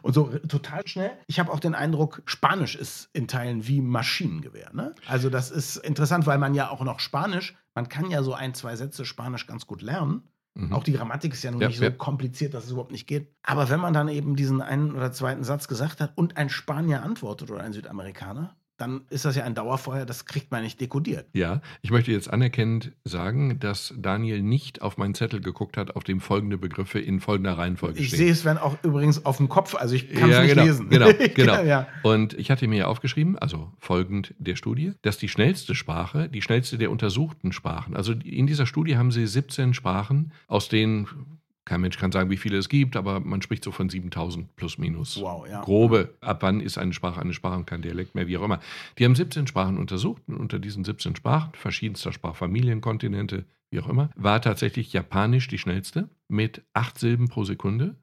und 0.02 0.12
so 0.14 0.24
total 0.48 0.86
schnell. 0.86 1.10
Ich 1.26 1.40
habe 1.40 1.52
auch 1.52 1.58
den 1.60 1.74
Eindruck, 1.74 2.22
Spanisch 2.26 2.76
ist 2.76 3.10
in 3.12 3.26
Teilen 3.26 3.66
wie 3.66 3.80
Maschinengewehr. 3.80 4.70
Ne? 4.72 4.94
Also 5.08 5.28
das 5.28 5.50
ist 5.50 5.76
interessant, 5.78 6.26
weil 6.26 6.38
man 6.38 6.54
ja 6.54 6.70
auch 6.70 6.82
noch 6.84 7.00
Spanisch, 7.00 7.56
man 7.74 7.88
kann 7.88 8.10
ja 8.10 8.22
so 8.22 8.34
ein, 8.34 8.54
zwei 8.54 8.76
Sätze 8.76 9.04
Spanisch 9.04 9.46
ganz 9.48 9.66
gut 9.66 9.82
lernen. 9.82 10.22
Mhm. 10.58 10.72
Auch 10.72 10.82
die 10.82 10.93
Grammatik 10.93 11.32
ist 11.34 11.43
ja 11.44 11.50
nun 11.52 11.60
Ja, 11.60 11.69
nicht 11.69 11.78
so 11.78 11.84
ja. 11.84 11.90
kompliziert, 11.90 12.52
dass 12.55 12.64
es 12.64 12.70
überhaupt 12.72 12.90
nicht 12.93 13.06
geht. 13.06 13.32
Aber 13.43 13.70
wenn 13.70 13.81
man 13.81 13.93
dann 13.94 14.08
eben 14.08 14.34
diesen 14.37 14.60
einen 14.60 14.94
oder 14.94 15.12
zweiten 15.12 15.44
Satz 15.44 15.69
gesagt 15.69 16.00
hat 16.00 16.12
und 16.16 16.37
ein 16.37 16.49
Spanier 16.49 17.02
antwortet 17.02 17.50
oder 17.50 17.62
ein 17.62 17.72
Südamerikaner, 17.72 18.56
dann 18.78 19.02
ist 19.10 19.25
das 19.25 19.36
ja 19.36 19.44
ein 19.44 19.54
Dauerfeuer, 19.54 20.06
das 20.06 20.25
kriegt 20.25 20.50
man 20.50 20.62
nicht 20.62 20.80
dekodiert. 20.80 21.26
Ja, 21.34 21.60
ich 21.82 21.90
möchte 21.90 22.12
jetzt 22.12 22.32
anerkennend 22.32 22.92
sagen, 23.04 23.58
dass 23.58 23.92
Daniel 23.98 24.40
nicht 24.42 24.82
auf 24.82 24.96
meinen 24.96 25.14
Zettel 25.14 25.40
geguckt 25.40 25.76
hat, 25.76 25.96
auf 25.96 26.04
dem 26.04 26.20
folgende 26.20 26.56
Begriffe 26.58 27.00
in 27.00 27.20
folgender 27.20 27.58
Reihenfolge 27.58 27.98
Ich 27.98 28.08
stehen. 28.08 28.19
sehe 28.19 28.30
es, 28.32 28.44
wenn 28.44 28.56
auch 28.56 28.76
übrigens 28.84 29.26
auf 29.26 29.36
dem 29.38 29.48
Kopf, 29.48 29.75
also 29.75 29.94
ich 29.96 30.12
kann 30.14 30.30
es 30.30 30.36
Ja, 30.36 30.42
nicht 30.42 30.54
genau, 30.54 30.64
lesen. 30.64 30.88
genau, 30.88 31.08
genau. 31.34 31.62
ja. 31.64 31.88
Und 32.02 32.34
ich 32.34 32.50
hatte 32.50 32.69
mir 32.69 32.88
aufgeschrieben, 32.88 33.36
also 33.36 33.72
folgend 33.78 34.34
der 34.38 34.54
Studie, 34.56 34.92
dass 35.02 35.19
die 35.19 35.28
schnellste 35.28 35.74
Sprache, 35.74 36.28
die 36.28 36.40
schnellste 36.40 36.78
der 36.78 36.90
untersuchten 36.90 37.52
Sprachen, 37.52 37.96
also 37.96 38.12
in 38.12 38.46
dieser 38.46 38.66
Studie 38.66 38.96
haben 38.96 39.10
sie 39.10 39.26
17 39.26 39.74
Sprachen, 39.74 40.32
aus 40.46 40.69
denen 40.69 41.08
kein 41.69 41.82
Mensch 41.82 41.99
kann 41.99 42.11
sagen, 42.11 42.31
wie 42.31 42.37
viele 42.38 42.56
es 42.56 42.69
gibt, 42.69 42.97
aber 42.97 43.20
man 43.20 43.43
spricht 43.43 43.62
so 43.62 43.70
von 43.70 43.88
7000 43.91 44.56
plus 44.56 44.79
minus. 44.79 45.20
Wow, 45.20 45.47
ja. 45.47 45.61
Grobe, 45.61 46.17
ab 46.20 46.43
wann 46.43 46.61
ist 46.61 46.79
eine 46.79 46.93
Sprache 46.94 47.20
eine 47.20 47.35
Sprache 47.35 47.59
und 47.59 47.67
kein 47.67 47.82
Dialekt 47.82 48.15
mehr, 48.15 48.26
wie 48.26 48.38
auch 48.38 48.43
immer. 48.43 48.61
Die 48.99 49.05
haben 49.05 49.15
17 49.15 49.47
Sprachen 49.47 49.76
untersucht 49.79 50.23
und 50.26 50.37
unter 50.37 50.59
diesen 50.59 50.82
17 50.82 51.15
Sprachen, 51.15 51.53
verschiedenster 51.55 52.11
Sprachfamilien, 52.11 52.81
Kontinente, 52.81 53.44
wie 53.70 53.81
auch 53.81 53.88
immer, 53.88 54.11
war 54.17 54.41
tatsächlich 54.41 54.93
Japanisch 54.94 55.47
die 55.49 55.59
schnellste 55.59 56.09
mit 56.26 56.62
acht 56.73 56.99
Silben 56.99 57.29
pro 57.29 57.44
Sekunde. 57.44 57.97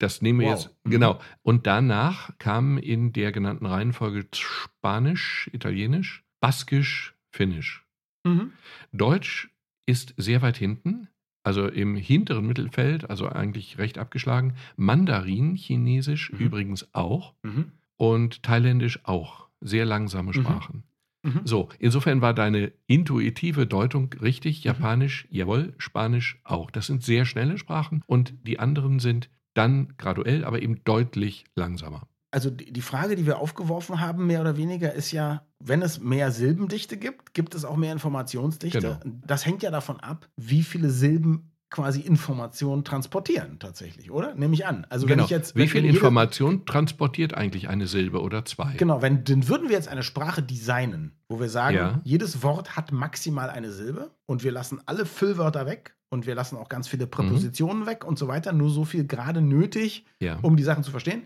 Das 0.00 0.22
nehmen 0.22 0.40
wir 0.40 0.48
Wow. 0.48 0.54
jetzt, 0.54 0.76
genau. 0.84 1.20
Und 1.42 1.66
danach 1.66 2.36
kamen 2.38 2.78
in 2.78 3.12
der 3.12 3.32
genannten 3.32 3.66
Reihenfolge 3.66 4.26
Spanisch, 4.34 5.48
Italienisch, 5.52 6.24
Baskisch, 6.40 7.14
Finnisch. 7.30 7.86
Mhm. 8.26 8.52
Deutsch 8.92 9.50
ist 9.86 10.14
sehr 10.16 10.40
weit 10.40 10.56
hinten, 10.56 11.08
also 11.44 11.68
im 11.68 11.94
hinteren 11.94 12.46
Mittelfeld, 12.46 13.08
also 13.08 13.28
eigentlich 13.28 13.78
recht 13.78 13.98
abgeschlagen. 13.98 14.54
Mandarin, 14.76 15.54
Chinesisch 15.54 16.32
Mhm. 16.32 16.38
übrigens 16.38 16.92
auch 16.94 17.34
Mhm. 17.42 17.70
und 17.96 18.42
Thailändisch 18.42 19.00
auch. 19.04 19.48
Sehr 19.60 19.84
langsame 19.84 20.30
Mhm. 20.30 20.42
Sprachen. 20.42 20.82
Mhm. 21.22 21.40
So, 21.44 21.68
insofern 21.78 22.20
war 22.20 22.34
deine 22.34 22.72
intuitive 22.86 23.66
Deutung 23.66 24.12
richtig. 24.20 24.58
Mhm. 24.58 24.68
Japanisch, 24.68 25.26
jawohl, 25.30 25.74
Spanisch 25.78 26.40
auch. 26.44 26.70
Das 26.70 26.86
sind 26.86 27.02
sehr 27.02 27.24
schnelle 27.24 27.56
Sprachen 27.58 28.02
und 28.06 28.34
die 28.46 28.58
anderen 28.58 28.98
sind 28.98 29.30
dann 29.54 29.94
graduell, 29.96 30.44
aber 30.44 30.60
eben 30.60 30.82
deutlich 30.84 31.44
langsamer. 31.54 32.08
Also 32.34 32.50
die 32.50 32.80
Frage, 32.82 33.14
die 33.14 33.26
wir 33.26 33.38
aufgeworfen 33.38 34.00
haben, 34.00 34.26
mehr 34.26 34.40
oder 34.40 34.56
weniger, 34.56 34.92
ist 34.92 35.12
ja, 35.12 35.46
wenn 35.60 35.82
es 35.82 36.00
mehr 36.00 36.32
Silbendichte 36.32 36.96
gibt, 36.96 37.32
gibt 37.32 37.54
es 37.54 37.64
auch 37.64 37.76
mehr 37.76 37.92
Informationsdichte. 37.92 38.98
Genau. 39.02 39.16
Das 39.24 39.46
hängt 39.46 39.62
ja 39.62 39.70
davon 39.70 40.00
ab, 40.00 40.28
wie 40.36 40.64
viele 40.64 40.90
Silben 40.90 41.52
quasi 41.70 42.00
Informationen 42.00 42.82
transportieren 42.84 43.58
tatsächlich, 43.60 44.10
oder? 44.10 44.34
Nehme 44.34 44.54
ich 44.54 44.66
an. 44.66 44.84
Also 44.90 45.06
wenn 45.08 45.14
genau. 45.16 45.24
ich 45.26 45.30
jetzt 45.30 45.54
Wie 45.54 45.60
wenn- 45.60 45.68
viel 45.68 45.82
wenn 45.84 45.90
Information 45.90 46.66
transportiert 46.66 47.34
eigentlich 47.34 47.68
eine 47.68 47.86
Silbe 47.86 48.20
oder 48.20 48.44
zwei? 48.44 48.74
Genau, 48.76 49.00
wenn 49.00 49.22
dann 49.24 49.46
würden 49.48 49.68
wir 49.68 49.76
jetzt 49.76 49.88
eine 49.88 50.02
Sprache 50.02 50.42
designen, 50.42 51.12
wo 51.28 51.38
wir 51.38 51.48
sagen, 51.48 51.76
Ja. 51.76 52.00
jedes 52.02 52.42
Wort 52.42 52.74
hat 52.76 52.90
maximal 52.90 53.48
eine 53.48 53.70
Silbe 53.70 54.10
und 54.26 54.42
wir 54.42 54.50
lassen 54.52 54.80
alle 54.86 55.06
Füllwörter 55.06 55.66
weg 55.66 55.94
und 56.10 56.26
wir 56.26 56.34
lassen 56.34 56.56
auch 56.56 56.68
ganz 56.68 56.86
viele 56.88 57.06
Präpositionen 57.08 57.86
weg 57.86 58.04
und 58.04 58.18
so 58.18 58.28
weiter, 58.28 58.52
nur 58.52 58.70
so 58.70 58.84
viel 58.84 59.04
gerade 59.06 59.40
nötig, 59.40 60.04
Ja. 60.20 60.38
um 60.42 60.56
die 60.56 60.62
Sachen 60.64 60.84
zu 60.84 60.90
verstehen. 60.92 61.22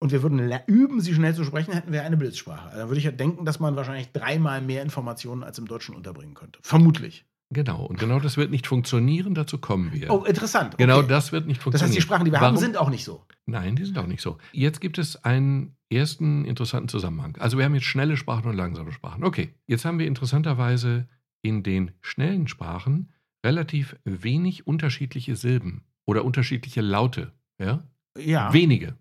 Und 0.00 0.12
wir 0.12 0.22
würden 0.22 0.40
üben, 0.66 1.00
sie 1.00 1.12
schnell 1.12 1.34
zu 1.34 1.44
sprechen, 1.44 1.72
hätten 1.72 1.92
wir 1.92 2.04
eine 2.04 2.16
Blitzsprache. 2.16 2.76
Da 2.76 2.88
würde 2.88 2.98
ich 2.98 3.04
ja 3.04 3.10
denken, 3.10 3.44
dass 3.44 3.58
man 3.58 3.74
wahrscheinlich 3.74 4.12
dreimal 4.12 4.62
mehr 4.62 4.82
Informationen 4.82 5.42
als 5.42 5.58
im 5.58 5.66
Deutschen 5.66 5.94
unterbringen 5.96 6.34
könnte. 6.34 6.60
Vermutlich. 6.62 7.24
Genau. 7.50 7.86
Und 7.86 7.98
genau 7.98 8.20
das 8.20 8.36
wird 8.36 8.50
nicht 8.50 8.66
funktionieren, 8.66 9.34
dazu 9.34 9.58
kommen 9.58 9.92
wir. 9.92 10.10
Oh, 10.10 10.24
interessant. 10.24 10.74
Okay. 10.74 10.84
Genau 10.84 11.02
das 11.02 11.32
wird 11.32 11.46
nicht 11.46 11.58
Das 11.58 11.64
funktionieren. 11.64 11.88
heißt, 11.88 11.96
die 11.96 12.02
Sprachen, 12.02 12.24
die 12.26 12.30
wir 12.30 12.40
Warum? 12.40 12.56
haben, 12.56 12.60
sind 12.60 12.76
auch 12.76 12.90
nicht 12.90 13.04
so. 13.04 13.24
Nein, 13.46 13.74
die 13.74 13.84
sind 13.86 13.96
auch 13.98 14.06
nicht 14.06 14.20
so. 14.20 14.36
Jetzt 14.52 14.80
gibt 14.80 14.98
es 14.98 15.24
einen 15.24 15.74
ersten 15.90 16.44
interessanten 16.44 16.88
Zusammenhang. 16.88 17.36
Also 17.38 17.56
wir 17.56 17.64
haben 17.64 17.74
jetzt 17.74 17.86
schnelle 17.86 18.16
Sprachen 18.18 18.50
und 18.50 18.56
langsame 18.56 18.92
Sprachen. 18.92 19.24
Okay, 19.24 19.54
jetzt 19.66 19.86
haben 19.86 19.98
wir 19.98 20.06
interessanterweise 20.06 21.08
in 21.40 21.62
den 21.62 21.92
schnellen 22.02 22.48
Sprachen 22.48 23.12
relativ 23.44 23.96
wenig 24.04 24.66
unterschiedliche 24.66 25.34
Silben 25.34 25.84
oder 26.04 26.24
unterschiedliche 26.24 26.82
Laute. 26.82 27.32
Ja? 27.58 27.82
Ja, 28.18 28.52
Wenige. 28.52 28.96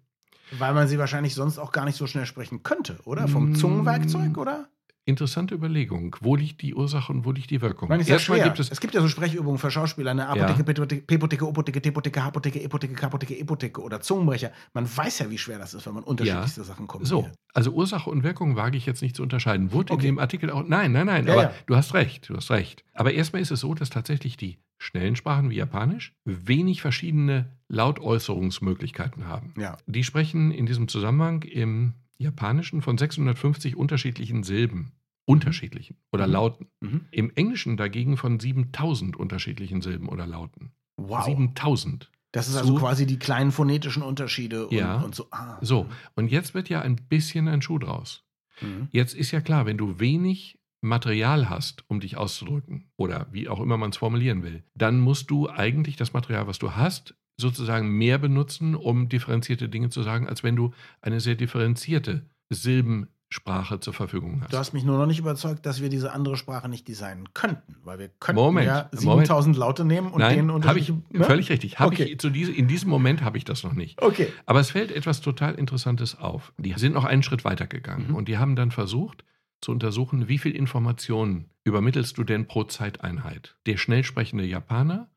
Weil 0.51 0.73
man 0.73 0.87
sie 0.87 0.97
wahrscheinlich 0.97 1.33
sonst 1.35 1.57
auch 1.57 1.71
gar 1.71 1.85
nicht 1.85 1.97
so 1.97 2.07
schnell 2.07 2.25
sprechen 2.25 2.63
könnte, 2.63 2.99
oder? 3.05 3.27
Mm. 3.27 3.29
Vom 3.29 3.55
Zungenwerkzeug, 3.55 4.37
oder? 4.37 4.67
Interessante 5.07 5.55
Überlegung. 5.55 6.17
Wo 6.19 6.35
liegt 6.35 6.61
die 6.61 6.75
Ursache 6.75 7.13
und 7.13 7.23
wo 7.23 7.31
liegt 7.31 7.49
die 7.49 7.61
Wirkung? 7.61 7.89
Ja 7.89 7.97
Erstmal 7.97 8.43
gibt 8.43 8.59
es 8.59 8.69
es 8.69 8.81
gibt 8.81 8.93
ja 8.93 8.99
so 8.99 9.07
Sprechübungen 9.07 9.57
für 9.57 9.71
Schauspieler, 9.71 10.11
eine 10.11 10.27
Apotheke, 10.27 10.65
Petotheke, 10.65 11.01
Pepotheke, 11.01 11.47
Opotheke, 11.47 11.81
Tepotheke, 11.81 12.23
Hapotheke, 12.25 12.61
Epotheke, 12.61 12.93
Kapotheke, 12.93 13.39
Epotheke 13.39 13.81
oder 13.81 14.01
Zungenbrecher. 14.01 14.51
Man 14.73 14.85
weiß 14.85 15.19
ja, 15.19 15.29
wie 15.29 15.37
schwer 15.37 15.59
das 15.59 15.73
ist, 15.73 15.85
wenn 15.87 15.93
man 15.93 16.03
unterschiedlichste 16.03 16.65
Sachen 16.65 16.87
kombiniert. 16.87 17.07
So, 17.09 17.29
also 17.53 17.71
Ursache 17.71 18.09
und 18.09 18.23
Wirkung 18.23 18.57
wage 18.57 18.75
ich 18.75 18.85
jetzt 18.85 19.01
nicht 19.01 19.15
zu 19.15 19.23
unterscheiden. 19.23 19.71
Wurde 19.71 19.93
Okay. 19.93 20.07
in 20.09 20.15
dem 20.15 20.19
Artikel 20.19 20.51
auch. 20.51 20.65
Nein, 20.67 20.91
nein, 20.91 21.05
nein, 21.05 21.25
Ja, 21.25 21.31
aber 21.33 21.43
ja. 21.43 21.51
du 21.67 21.77
hast 21.77 21.93
recht, 21.93 22.27
du 22.27 22.35
hast 22.35 22.51
recht. 22.51 22.83
Aber 22.93 23.13
erstmal 23.13 23.41
ist 23.41 23.51
es 23.51 23.61
so, 23.61 23.73
dass 23.73 23.89
tatsächlich 23.89 24.35
die 24.35 24.57
schnellen 24.79 25.15
Sprachen 25.15 25.50
wie 25.50 25.55
Japanisch 25.55 26.13
wenig 26.25 26.81
verschiedene 26.81 27.57
Lautäußerungsmöglichkeiten 27.69 29.25
haben. 29.27 29.53
Ja. 29.57 29.77
Die 29.88 30.03
sprechen 30.03 30.51
in 30.51 30.65
diesem 30.65 30.88
Zusammenhang 30.88 31.43
im 31.43 31.93
Japanischen 32.17 32.81
von 32.81 32.98
650 32.98 33.75
unterschiedlichen 33.75 34.43
Silben. 34.43 34.91
Unterschiedlichen 35.25 35.98
oder 36.13 36.25
Mhm. 36.25 36.31
Lauten. 36.34 36.67
Mhm. 36.79 37.01
Im 37.12 37.31
Englischen 37.36 37.75
dagegen 37.75 38.15
von 38.15 38.39
7000 38.39 39.17
unterschiedlichen 39.17 39.81
Silben 39.81 40.07
oder 40.07 40.25
Lauten. 40.25 40.72
Wow. 40.96 41.25
7000. 41.25 42.10
Das 42.31 42.48
ist 42.48 42.55
also 42.55 42.75
zu- 42.75 42.79
quasi 42.79 43.05
die 43.05 43.19
kleinen 43.19 43.51
phonetischen 43.51 44.03
Unterschiede 44.03 44.67
und, 44.67 44.74
Ja. 44.74 45.01
und 45.01 45.15
so. 45.15 45.27
Ah. 45.31 45.57
So, 45.62 45.88
und 46.15 46.31
jetzt 46.31 46.53
wird 46.53 46.69
ja 46.69 46.81
ein 46.81 46.96
bisschen 46.96 47.50
ein 47.50 47.62
Schuh 47.62 47.77
draus. 47.77 48.24
Mhm. 48.62 48.88
Jetzt 48.91 49.15
ist 49.15 49.31
ja 49.31 49.41
klar, 49.41 49.65
wenn 49.65 49.77
du 49.77 50.00
wenig 50.00 50.56
Material 50.81 51.50
hast, 51.50 51.84
um 51.88 52.00
dich 52.00 52.17
auszudrücken, 52.17 52.89
oder 52.98 53.27
wie 53.31 53.50
auch 53.50 53.60
immer 53.60 53.77
man 53.77 53.89
es 53.89 53.98
formulieren 53.98 54.43
will, 54.43 54.63
dann 54.75 55.00
musst 55.00 55.29
du 55.31 55.50
eigentlich 55.50 55.96
das 55.96 56.13
Material, 56.13 56.48
was 56.48 56.60
du 56.60 56.75
hast, 56.75 57.15
sozusagen 57.39 57.89
mehr 57.89 58.17
benutzen, 58.17 58.75
um 58.75 59.10
differenzierte 59.10 59.69
Dinge 59.69 59.89
zu 59.89 60.01
sagen, 60.03 60.27
als 60.27 60.43
wenn 60.43 60.55
du 60.55 60.74
eine 61.01 61.19
sehr 61.19 61.36
differenzierte 61.36 62.25
Silbensprache 62.50 63.79
zur 63.79 63.93
Verfügung 63.93 64.41
hast. 64.41 64.53
Du 64.53 64.57
hast 64.57 64.74
mich 64.74 64.84
nur 64.84 64.98
noch 64.98 65.05
nicht 65.05 65.19
überzeugt, 65.19 65.65
dass 65.65 65.81
wir 65.81 65.89
diese 65.89 66.12
andere 66.13 66.38
Sprache 66.38 66.69
nicht 66.69 66.88
designen 66.88 67.34
könnten, 67.34 67.75
weil 67.84 68.00
wir 68.00 68.10
könnten 68.19 68.41
Moment, 68.41 68.67
ja 68.67 68.89
Moment. 69.01 69.27
7000 69.27 69.57
Laute 69.57 69.86
nehmen 69.86 70.12
und 70.12 70.22
denen 70.22 70.48
Nein, 70.48 70.65
habe 70.65 70.79
ich 70.79 70.89
ne? 70.89 71.24
völlig 71.24 71.50
richtig. 71.50 71.79
Okay. 71.79 72.03
ich 72.03 72.19
zu 72.19 72.29
diese, 72.29 72.51
in 72.51 72.67
diesem 72.67 72.89
Moment 72.89 73.22
habe 73.24 73.38
ich 73.38 73.46
das 73.46 73.63
noch 73.63 73.74
nicht. 73.74 74.01
Okay. 74.01 74.31
Aber 74.46 74.60
es 74.60 74.72
fällt 74.72 74.91
etwas 74.91 75.22
total 75.22 75.55
Interessantes 75.55 76.17
auf. 76.17 76.53
Die 76.57 76.74
sind 76.77 76.93
noch 76.93 77.05
einen 77.05 77.24
Schritt 77.24 77.46
weiter 77.46 77.67
gegangen 77.67 78.07
Mhm. 78.10 78.15
und 78.15 78.27
die 78.27 78.38
haben 78.38 78.55
dann 78.55 78.72
versucht 78.72 79.24
zu 79.61 79.71
untersuchen, 79.71 80.27
wie 80.27 80.37
viel 80.37 80.55
Informationen 80.55 81.49
übermittelst 81.63 82.17
du 82.17 82.23
denn 82.23 82.47
pro 82.47 82.63
Zeiteinheit. 82.63 83.55
Der 83.65 83.77
schnell 83.77 84.03
sprechende 84.03 84.45
Japaner 84.45 85.09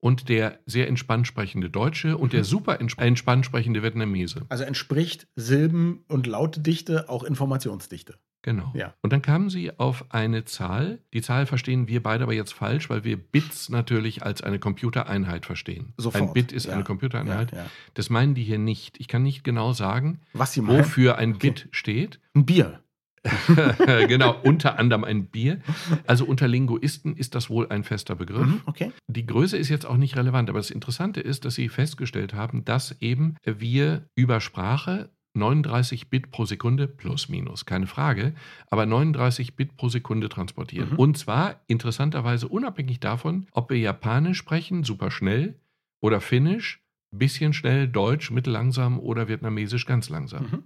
und 0.00 0.28
der 0.28 0.60
sehr 0.66 0.86
entspannt 0.88 1.26
sprechende 1.26 1.68
Deutsche 1.70 2.16
und 2.16 2.32
der 2.32 2.40
Mhm. 2.40 2.44
super 2.44 2.80
entsp- 2.80 3.00
entspannt 3.00 3.44
sprechende 3.44 3.82
Vietnamese. 3.82 4.46
Also 4.48 4.64
entspricht 4.64 5.26
Silben- 5.34 6.04
und 6.08 6.26
Lautdichte 6.26 7.08
auch 7.08 7.24
Informationsdichte. 7.24 8.14
Genau. 8.42 8.70
Ja. 8.76 8.94
Und 9.02 9.12
dann 9.12 9.20
kamen 9.20 9.50
sie 9.50 9.76
auf 9.80 10.04
eine 10.14 10.44
Zahl. 10.44 11.00
Die 11.12 11.20
Zahl 11.22 11.44
verstehen 11.46 11.88
wir 11.88 12.00
beide 12.04 12.22
aber 12.22 12.32
jetzt 12.32 12.52
falsch, 12.54 12.88
weil 12.88 13.02
wir 13.02 13.16
Bits 13.16 13.68
natürlich 13.68 14.22
als 14.22 14.42
eine 14.42 14.60
Computereinheit 14.60 15.44
verstehen. 15.44 15.92
Sofort. 15.96 16.22
Ein 16.28 16.32
Bit 16.34 16.52
ist 16.52 16.66
Ja. 16.66 16.74
eine 16.74 16.84
Computereinheit. 16.84 17.50
Ja. 17.50 17.66
Das 17.94 18.08
meinen 18.10 18.34
die 18.36 18.44
hier 18.44 18.60
nicht. 18.60 19.00
Ich 19.00 19.08
kann 19.08 19.24
nicht 19.24 19.42
genau 19.42 19.72
sagen, 19.72 20.20
Was 20.34 20.52
sie 20.52 20.60
meinen? 20.62 20.78
wofür 20.78 21.18
ein 21.18 21.34
Okay. 21.34 21.48
Bit 21.50 21.68
steht. 21.72 22.20
Ein 22.34 22.46
Bier. 22.46 22.80
genau, 24.08 24.36
unter 24.42 24.78
anderem 24.78 25.04
ein 25.04 25.26
Bier. 25.26 25.60
Also 26.06 26.24
unter 26.24 26.48
Linguisten 26.48 27.16
ist 27.16 27.34
das 27.34 27.50
wohl 27.50 27.68
ein 27.68 27.84
fester 27.84 28.14
Begriff. 28.14 28.46
Mhm, 28.46 28.60
okay. 28.66 28.92
Die 29.06 29.26
Größe 29.26 29.56
ist 29.56 29.68
jetzt 29.68 29.86
auch 29.86 29.96
nicht 29.96 30.16
relevant, 30.16 30.48
aber 30.50 30.58
das 30.58 30.70
Interessante 30.70 31.20
ist, 31.20 31.44
dass 31.44 31.54
sie 31.54 31.68
festgestellt 31.68 32.34
haben, 32.34 32.64
dass 32.64 33.00
eben 33.00 33.36
wir 33.44 34.08
über 34.14 34.40
Sprache 34.40 35.10
39 35.34 36.10
Bit 36.10 36.30
pro 36.30 36.44
Sekunde 36.44 36.88
plus 36.88 37.28
minus, 37.28 37.64
keine 37.64 37.86
Frage, 37.86 38.34
aber 38.70 38.86
39 38.86 39.56
Bit 39.56 39.76
pro 39.76 39.88
Sekunde 39.88 40.28
transportieren. 40.28 40.90
Mhm. 40.90 40.96
Und 40.98 41.18
zwar 41.18 41.60
interessanterweise 41.66 42.48
unabhängig 42.48 43.00
davon, 43.00 43.46
ob 43.52 43.70
wir 43.70 43.78
Japanisch 43.78 44.38
sprechen, 44.38 44.84
super 44.84 45.10
schnell, 45.10 45.60
oder 46.00 46.20
Finnisch, 46.20 46.82
bisschen 47.10 47.52
schnell, 47.52 47.88
Deutsch, 47.88 48.30
mittellangsam 48.30 48.98
oder 48.98 49.28
Vietnamesisch 49.28 49.86
ganz 49.86 50.08
langsam. 50.08 50.44
Mhm. 50.44 50.62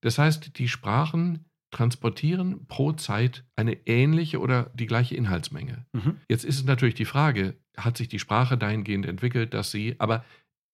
Das 0.00 0.18
heißt, 0.18 0.58
die 0.58 0.68
Sprachen 0.68 1.44
transportieren 1.70 2.66
pro 2.66 2.92
Zeit 2.92 3.44
eine 3.56 3.86
ähnliche 3.86 4.40
oder 4.40 4.70
die 4.74 4.86
gleiche 4.86 5.16
Inhaltsmenge. 5.16 5.86
Mhm. 5.92 6.18
Jetzt 6.28 6.44
ist 6.44 6.58
es 6.58 6.64
natürlich 6.64 6.94
die 6.94 7.04
Frage, 7.04 7.56
hat 7.76 7.96
sich 7.96 8.08
die 8.08 8.18
Sprache 8.18 8.56
dahingehend 8.56 9.06
entwickelt, 9.06 9.52
dass 9.52 9.70
sie, 9.70 9.96
aber 9.98 10.24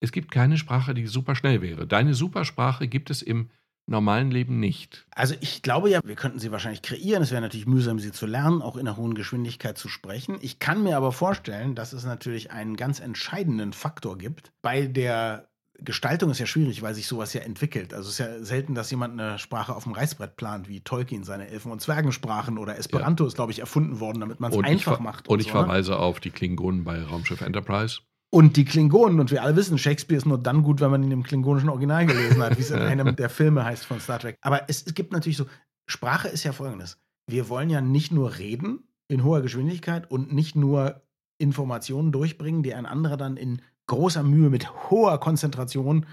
es 0.00 0.12
gibt 0.12 0.30
keine 0.30 0.58
Sprache, 0.58 0.94
die 0.94 1.06
super 1.06 1.34
schnell 1.34 1.62
wäre. 1.62 1.86
Deine 1.86 2.14
Supersprache 2.14 2.88
gibt 2.88 3.10
es 3.10 3.22
im 3.22 3.50
normalen 3.86 4.30
Leben 4.30 4.60
nicht. 4.60 5.06
Also 5.14 5.34
ich 5.40 5.62
glaube 5.62 5.90
ja, 5.90 6.00
wir 6.04 6.14
könnten 6.14 6.38
sie 6.38 6.52
wahrscheinlich 6.52 6.82
kreieren. 6.82 7.22
Es 7.22 7.30
wäre 7.30 7.42
natürlich 7.42 7.66
mühsam, 7.66 7.98
sie 7.98 8.12
zu 8.12 8.26
lernen, 8.26 8.62
auch 8.62 8.76
in 8.76 8.86
einer 8.86 8.96
hohen 8.96 9.14
Geschwindigkeit 9.14 9.76
zu 9.76 9.88
sprechen. 9.88 10.38
Ich 10.40 10.58
kann 10.58 10.82
mir 10.82 10.96
aber 10.96 11.12
vorstellen, 11.12 11.74
dass 11.74 11.92
es 11.92 12.04
natürlich 12.04 12.52
einen 12.52 12.76
ganz 12.76 13.00
entscheidenden 13.00 13.72
Faktor 13.72 14.18
gibt. 14.18 14.52
Bei 14.62 14.86
der 14.86 15.48
Gestaltung 15.84 16.30
ist 16.30 16.38
ja 16.38 16.46
schwierig, 16.46 16.82
weil 16.82 16.94
sich 16.94 17.06
sowas 17.06 17.32
ja 17.32 17.42
entwickelt. 17.42 17.94
Also 17.94 18.08
es 18.08 18.14
ist 18.14 18.18
ja 18.18 18.44
selten, 18.44 18.74
dass 18.74 18.90
jemand 18.90 19.20
eine 19.20 19.38
Sprache 19.38 19.74
auf 19.74 19.84
dem 19.84 19.92
Reißbrett 19.92 20.36
plant, 20.36 20.68
wie 20.68 20.80
Tolkien 20.80 21.24
seine 21.24 21.48
Elfen- 21.48 21.72
und 21.72 21.80
Zwergensprachen 21.80 22.58
oder 22.58 22.78
Esperanto 22.78 23.26
ist, 23.26 23.34
glaube 23.34 23.52
ich, 23.52 23.58
erfunden 23.58 24.00
worden, 24.00 24.20
damit 24.20 24.40
man 24.40 24.50
es 24.50 24.56
Und 24.56 24.64
einfach 24.64 25.00
macht. 25.00 25.28
und 25.28 25.40
ich 25.40 25.48
so, 25.48 25.54
ne? 25.54 25.64
verweise 25.64 25.98
auf 25.98 26.20
die 26.20 26.30
Klingonen 26.30 26.84
bei 26.84 27.02
Raumschiff 27.02 27.40
Enterprise. 27.40 28.00
Und 28.30 28.56
die 28.56 28.64
Klingonen, 28.64 29.20
und 29.20 29.30
wir 29.30 29.42
alle 29.42 29.56
wissen, 29.56 29.76
Shakespeare 29.76 30.16
ist 30.16 30.24
nur 30.24 30.38
dann 30.38 30.62
gut, 30.62 30.80
wenn 30.80 30.90
man 30.90 31.02
ihn 31.02 31.10
im 31.10 31.22
klingonischen 31.22 31.68
Original 31.68 32.06
gelesen 32.06 32.42
hat, 32.42 32.56
wie 32.56 32.62
es 32.62 32.70
in 32.70 32.78
einem 32.80 33.14
der 33.14 33.28
Filme 33.28 33.64
heißt 33.64 33.84
von 33.84 34.00
Star 34.00 34.18
Trek. 34.18 34.38
Aber 34.40 34.62
es, 34.68 34.82
es 34.86 34.94
gibt 34.94 35.12
natürlich 35.12 35.36
so, 35.36 35.46
Sprache 35.86 36.28
ist 36.28 36.44
ja 36.44 36.52
folgendes. 36.52 36.98
Wir 37.26 37.48
wollen 37.50 37.68
ja 37.68 37.80
nicht 37.80 38.10
nur 38.10 38.38
reden 38.38 38.88
in 39.08 39.22
hoher 39.22 39.42
Geschwindigkeit 39.42 40.10
und 40.10 40.32
nicht 40.32 40.56
nur 40.56 41.02
Informationen 41.36 42.12
durchbringen, 42.12 42.62
die 42.62 42.72
ein 42.74 42.86
anderer 42.86 43.16
dann 43.16 43.36
in 43.36 43.60
großer 43.86 44.22
Mühe 44.22 44.50
mit 44.50 44.90
hoher 44.90 45.18
Konzentration 45.18 46.06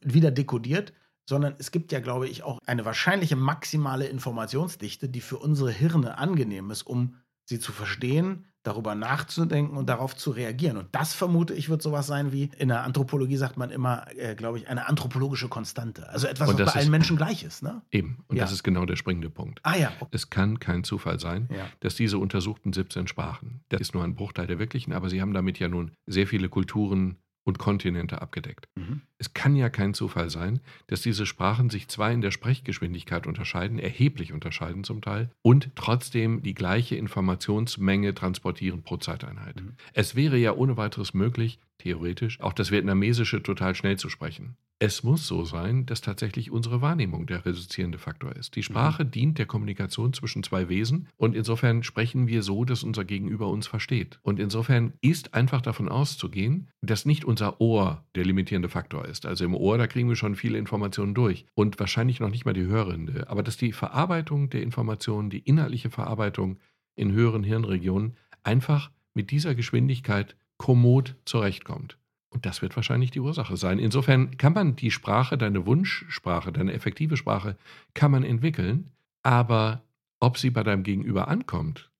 wieder 0.00 0.30
dekodiert, 0.30 0.92
sondern 1.28 1.54
es 1.58 1.70
gibt 1.70 1.92
ja, 1.92 2.00
glaube 2.00 2.28
ich, 2.28 2.42
auch 2.42 2.58
eine 2.66 2.84
wahrscheinliche 2.84 3.36
maximale 3.36 4.06
Informationsdichte, 4.06 5.08
die 5.08 5.20
für 5.20 5.38
unsere 5.38 5.70
Hirne 5.70 6.18
angenehm 6.18 6.70
ist, 6.70 6.82
um 6.82 7.16
sie 7.50 7.60
zu 7.60 7.72
verstehen, 7.72 8.46
darüber 8.62 8.94
nachzudenken 8.94 9.76
und 9.76 9.88
darauf 9.88 10.14
zu 10.16 10.30
reagieren. 10.30 10.76
Und 10.76 10.88
das 10.92 11.14
vermute 11.14 11.54
ich 11.54 11.68
wird 11.70 11.80
sowas 11.82 12.06
sein 12.06 12.30
wie 12.32 12.50
in 12.58 12.68
der 12.68 12.84
Anthropologie 12.84 13.36
sagt 13.36 13.56
man 13.56 13.70
immer, 13.70 14.06
äh, 14.16 14.34
glaube 14.34 14.58
ich, 14.58 14.68
eine 14.68 14.86
anthropologische 14.86 15.48
Konstante. 15.48 16.08
Also 16.10 16.26
etwas, 16.26 16.48
was 16.48 16.56
bei 16.56 16.64
allen 16.66 16.80
ist- 16.84 16.88
Menschen 16.90 17.16
gleich 17.16 17.42
ist. 17.42 17.62
Ne? 17.62 17.80
Eben. 17.90 18.22
Und 18.28 18.36
Ja. 18.36 18.44
das 18.44 18.52
ist 18.52 18.62
genau 18.62 18.84
der 18.84 18.96
springende 18.96 19.30
Punkt. 19.30 19.60
Ah 19.62 19.76
ja. 19.76 19.92
Es 20.10 20.28
kann 20.30 20.58
kein 20.60 20.84
Zufall 20.84 21.18
sein, 21.20 21.48
ja. 21.50 21.66
dass 21.80 21.94
diese 21.94 22.18
untersuchten 22.18 22.72
17 22.74 23.06
Sprachen, 23.08 23.62
das 23.70 23.80
ist 23.80 23.94
nur 23.94 24.04
ein 24.04 24.14
Bruchteil 24.14 24.46
der 24.46 24.58
wirklichen, 24.58 24.92
aber 24.92 25.08
sie 25.08 25.20
haben 25.22 25.32
damit 25.32 25.58
ja 25.58 25.68
nun 25.68 25.92
sehr 26.06 26.26
viele 26.26 26.48
Kulturen 26.50 27.16
und 27.44 27.58
Kontinente 27.58 28.20
abgedeckt. 28.20 28.68
Mhm. 28.76 29.00
Es 29.20 29.34
kann 29.34 29.54
ja 29.54 29.68
kein 29.68 29.92
Zufall 29.92 30.30
sein, 30.30 30.60
dass 30.86 31.02
diese 31.02 31.26
Sprachen 31.26 31.68
sich 31.68 31.88
zwar 31.88 32.10
in 32.10 32.22
der 32.22 32.30
Sprechgeschwindigkeit 32.30 33.26
unterscheiden, 33.26 33.78
erheblich 33.78 34.32
unterscheiden 34.32 34.82
zum 34.82 35.02
Teil, 35.02 35.30
und 35.42 35.68
trotzdem 35.74 36.42
die 36.42 36.54
gleiche 36.54 36.96
Informationsmenge 36.96 38.14
transportieren 38.14 38.82
pro 38.82 38.96
Zeiteinheit. 38.96 39.60
Mhm. 39.60 39.74
Es 39.92 40.16
wäre 40.16 40.38
ja 40.38 40.54
ohne 40.54 40.78
weiteres 40.78 41.12
möglich, 41.12 41.58
theoretisch, 41.76 42.40
auch 42.40 42.54
das 42.54 42.70
Vietnamesische 42.70 43.42
total 43.42 43.74
schnell 43.74 43.98
zu 43.98 44.08
sprechen. 44.08 44.56
Es 44.82 45.02
muss 45.02 45.26
so 45.26 45.44
sein, 45.44 45.84
dass 45.84 46.00
tatsächlich 46.00 46.50
unsere 46.50 46.80
Wahrnehmung 46.80 47.26
der 47.26 47.44
reduzierende 47.44 47.98
Faktor 47.98 48.34
ist. 48.34 48.56
Die 48.56 48.62
Sprache 48.62 49.04
dient 49.04 49.36
der 49.36 49.44
Kommunikation 49.44 50.14
zwischen 50.14 50.42
zwei 50.42 50.70
Wesen 50.70 51.06
und 51.18 51.36
insofern 51.36 51.82
sprechen 51.82 52.28
wir 52.28 52.42
so, 52.42 52.64
dass 52.64 52.82
unser 52.82 53.04
Gegenüber 53.04 53.48
uns 53.48 53.66
versteht. 53.66 54.18
Und 54.22 54.40
insofern 54.40 54.94
ist 55.02 55.34
einfach 55.34 55.60
davon 55.60 55.90
auszugehen, 55.90 56.68
dass 56.80 57.04
nicht 57.04 57.26
unser 57.26 57.60
Ohr 57.60 58.06
der 58.14 58.24
limitierende 58.24 58.70
Faktor 58.70 59.04
ist. 59.04 59.09
Also 59.26 59.44
im 59.44 59.54
Ohr, 59.54 59.78
da 59.78 59.86
kriegen 59.86 60.08
wir 60.08 60.16
schon 60.16 60.36
viele 60.36 60.58
Informationen 60.58 61.14
durch 61.14 61.46
und 61.54 61.78
wahrscheinlich 61.80 62.20
noch 62.20 62.30
nicht 62.30 62.44
mal 62.44 62.52
die 62.52 62.66
Hörende. 62.66 63.28
Aber 63.28 63.42
dass 63.42 63.56
die 63.56 63.72
Verarbeitung 63.72 64.50
der 64.50 64.62
Informationen, 64.62 65.30
die 65.30 65.40
inhaltliche 65.40 65.90
Verarbeitung 65.90 66.58
in 66.94 67.12
höheren 67.12 67.42
Hirnregionen 67.42 68.16
einfach 68.42 68.90
mit 69.14 69.30
dieser 69.30 69.54
Geschwindigkeit 69.54 70.36
kommod 70.56 71.16
zurechtkommt. 71.24 71.98
Und 72.30 72.46
das 72.46 72.62
wird 72.62 72.76
wahrscheinlich 72.76 73.10
die 73.10 73.20
Ursache 73.20 73.56
sein. 73.56 73.78
Insofern 73.78 74.36
kann 74.36 74.52
man 74.52 74.76
die 74.76 74.92
Sprache, 74.92 75.36
deine 75.36 75.66
Wunschsprache, 75.66 76.52
deine 76.52 76.72
effektive 76.72 77.16
Sprache, 77.16 77.56
kann 77.94 78.12
man 78.12 78.22
entwickeln, 78.22 78.90
aber 79.22 79.82
ob 80.20 80.38
sie 80.38 80.50
bei 80.50 80.62
deinem 80.62 80.84
Gegenüber 80.84 81.28
ankommt 81.28 81.90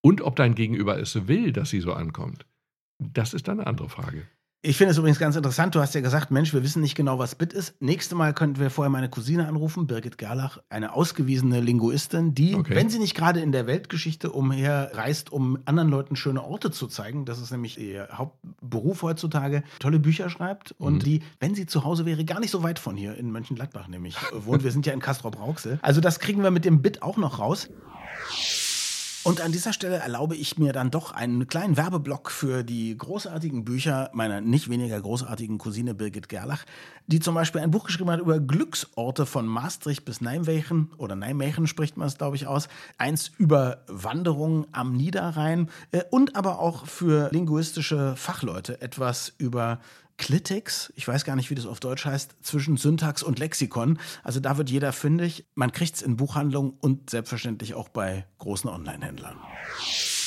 und 0.00 0.22
ob 0.22 0.34
dein 0.36 0.54
Gegenüber 0.54 0.98
es 0.98 1.28
will, 1.28 1.52
dass 1.52 1.70
sie 1.70 1.80
so 1.80 1.92
ankommt, 1.92 2.46
das 2.98 3.32
ist 3.32 3.48
eine 3.48 3.66
andere 3.66 3.88
Frage. 3.88 4.26
Ich 4.62 4.76
finde 4.76 4.90
es 4.92 4.98
übrigens 4.98 5.18
ganz 5.18 5.36
interessant. 5.36 5.74
Du 5.74 5.80
hast 5.80 5.94
ja 5.94 6.02
gesagt, 6.02 6.30
Mensch, 6.30 6.52
wir 6.52 6.62
wissen 6.62 6.82
nicht 6.82 6.94
genau, 6.94 7.18
was 7.18 7.34
Bit 7.34 7.54
ist. 7.54 7.80
Nächstes 7.80 8.14
Mal 8.16 8.34
könnten 8.34 8.60
wir 8.60 8.68
vorher 8.68 8.90
meine 8.90 9.08
Cousine 9.08 9.48
anrufen, 9.48 9.86
Birgit 9.86 10.18
Gerlach, 10.18 10.58
eine 10.68 10.92
ausgewiesene 10.92 11.60
Linguistin, 11.60 12.34
die, 12.34 12.54
Okay. 12.54 12.74
wenn 12.74 12.90
sie 12.90 12.98
nicht 12.98 13.14
gerade 13.14 13.40
in 13.40 13.52
der 13.52 13.66
Weltgeschichte 13.66 14.30
umherreist, 14.30 15.32
um 15.32 15.58
anderen 15.64 15.88
Leuten 15.88 16.14
schöne 16.14 16.44
Orte 16.44 16.70
zu 16.70 16.88
zeigen, 16.88 17.24
das 17.24 17.38
ist 17.40 17.50
nämlich 17.52 17.78
ihr 17.80 18.08
Hauptberuf 18.12 19.00
heutzutage, 19.00 19.62
tolle 19.78 19.98
Bücher 19.98 20.28
schreibt 20.28 20.72
und 20.72 20.96
Mhm. 20.96 20.98
die, 21.00 21.22
wenn 21.38 21.54
sie 21.54 21.64
zu 21.64 21.84
Hause 21.84 22.04
wäre, 22.04 22.26
gar 22.26 22.38
nicht 22.38 22.50
so 22.50 22.62
weit 22.62 22.78
von 22.78 22.98
hier 22.98 23.14
in 23.16 23.30
Mönchengladbach 23.32 23.88
nämlich 23.88 24.14
wohnt. 24.34 24.62
Wir 24.62 24.72
sind 24.72 24.84
ja 24.84 24.92
in 24.92 25.00
Castrop-Rauxel. 25.00 25.78
Also 25.80 26.02
das 26.02 26.18
kriegen 26.20 26.42
wir 26.42 26.50
mit 26.50 26.66
dem 26.66 26.82
Bit 26.82 27.00
auch 27.00 27.16
noch 27.16 27.38
raus. 27.38 27.70
Und 29.22 29.42
an 29.42 29.52
dieser 29.52 29.74
Stelle 29.74 29.96
erlaube 29.96 30.34
ich 30.34 30.56
mir 30.56 30.72
dann 30.72 30.90
doch 30.90 31.12
einen 31.12 31.46
kleinen 31.46 31.76
Werbeblock 31.76 32.30
für 32.30 32.64
die 32.64 32.96
großartigen 32.96 33.64
Bücher 33.66 34.08
meiner 34.14 34.40
nicht 34.40 34.70
weniger 34.70 34.98
großartigen 34.98 35.58
Cousine 35.58 35.94
Birgit 35.94 36.30
Gerlach, 36.30 36.64
die 37.06 37.20
zum 37.20 37.34
Beispiel 37.34 37.60
ein 37.60 37.70
Buch 37.70 37.84
geschrieben 37.84 38.10
hat 38.10 38.20
über 38.20 38.40
Glücksorte 38.40 39.26
von 39.26 39.46
Maastricht 39.46 40.06
bis 40.06 40.22
Nijmegen 40.22 40.90
oder 40.96 41.16
Nijmegen 41.16 41.66
spricht 41.66 41.98
man 41.98 42.08
es, 42.08 42.16
glaube 42.16 42.36
ich, 42.36 42.46
aus. 42.46 42.68
Eins 42.96 43.30
über 43.36 43.84
Wanderungen 43.88 44.66
am 44.72 44.96
Niederrhein 44.96 45.68
äh, 45.92 46.02
und 46.10 46.34
aber 46.34 46.58
auch 46.58 46.86
für 46.86 47.28
linguistische 47.30 48.16
Fachleute 48.16 48.80
etwas 48.80 49.34
über 49.36 49.80
Clitics, 50.20 50.92
ich 50.96 51.08
weiß 51.08 51.24
gar 51.24 51.34
nicht, 51.34 51.48
wie 51.48 51.54
das 51.54 51.64
auf 51.64 51.80
Deutsch 51.80 52.04
heißt, 52.04 52.36
zwischen 52.42 52.76
Syntax 52.76 53.22
und 53.22 53.38
Lexikon. 53.38 53.98
Also 54.22 54.38
da 54.38 54.58
wird 54.58 54.68
jeder 54.68 54.92
fündig. 54.92 55.46
Man 55.54 55.72
kriegt 55.72 55.96
es 55.96 56.02
in 56.02 56.18
Buchhandlungen 56.18 56.74
und 56.78 57.08
selbstverständlich 57.08 57.72
auch 57.72 57.88
bei 57.88 58.26
großen 58.38 58.68
Online-Händlern. 58.68 59.38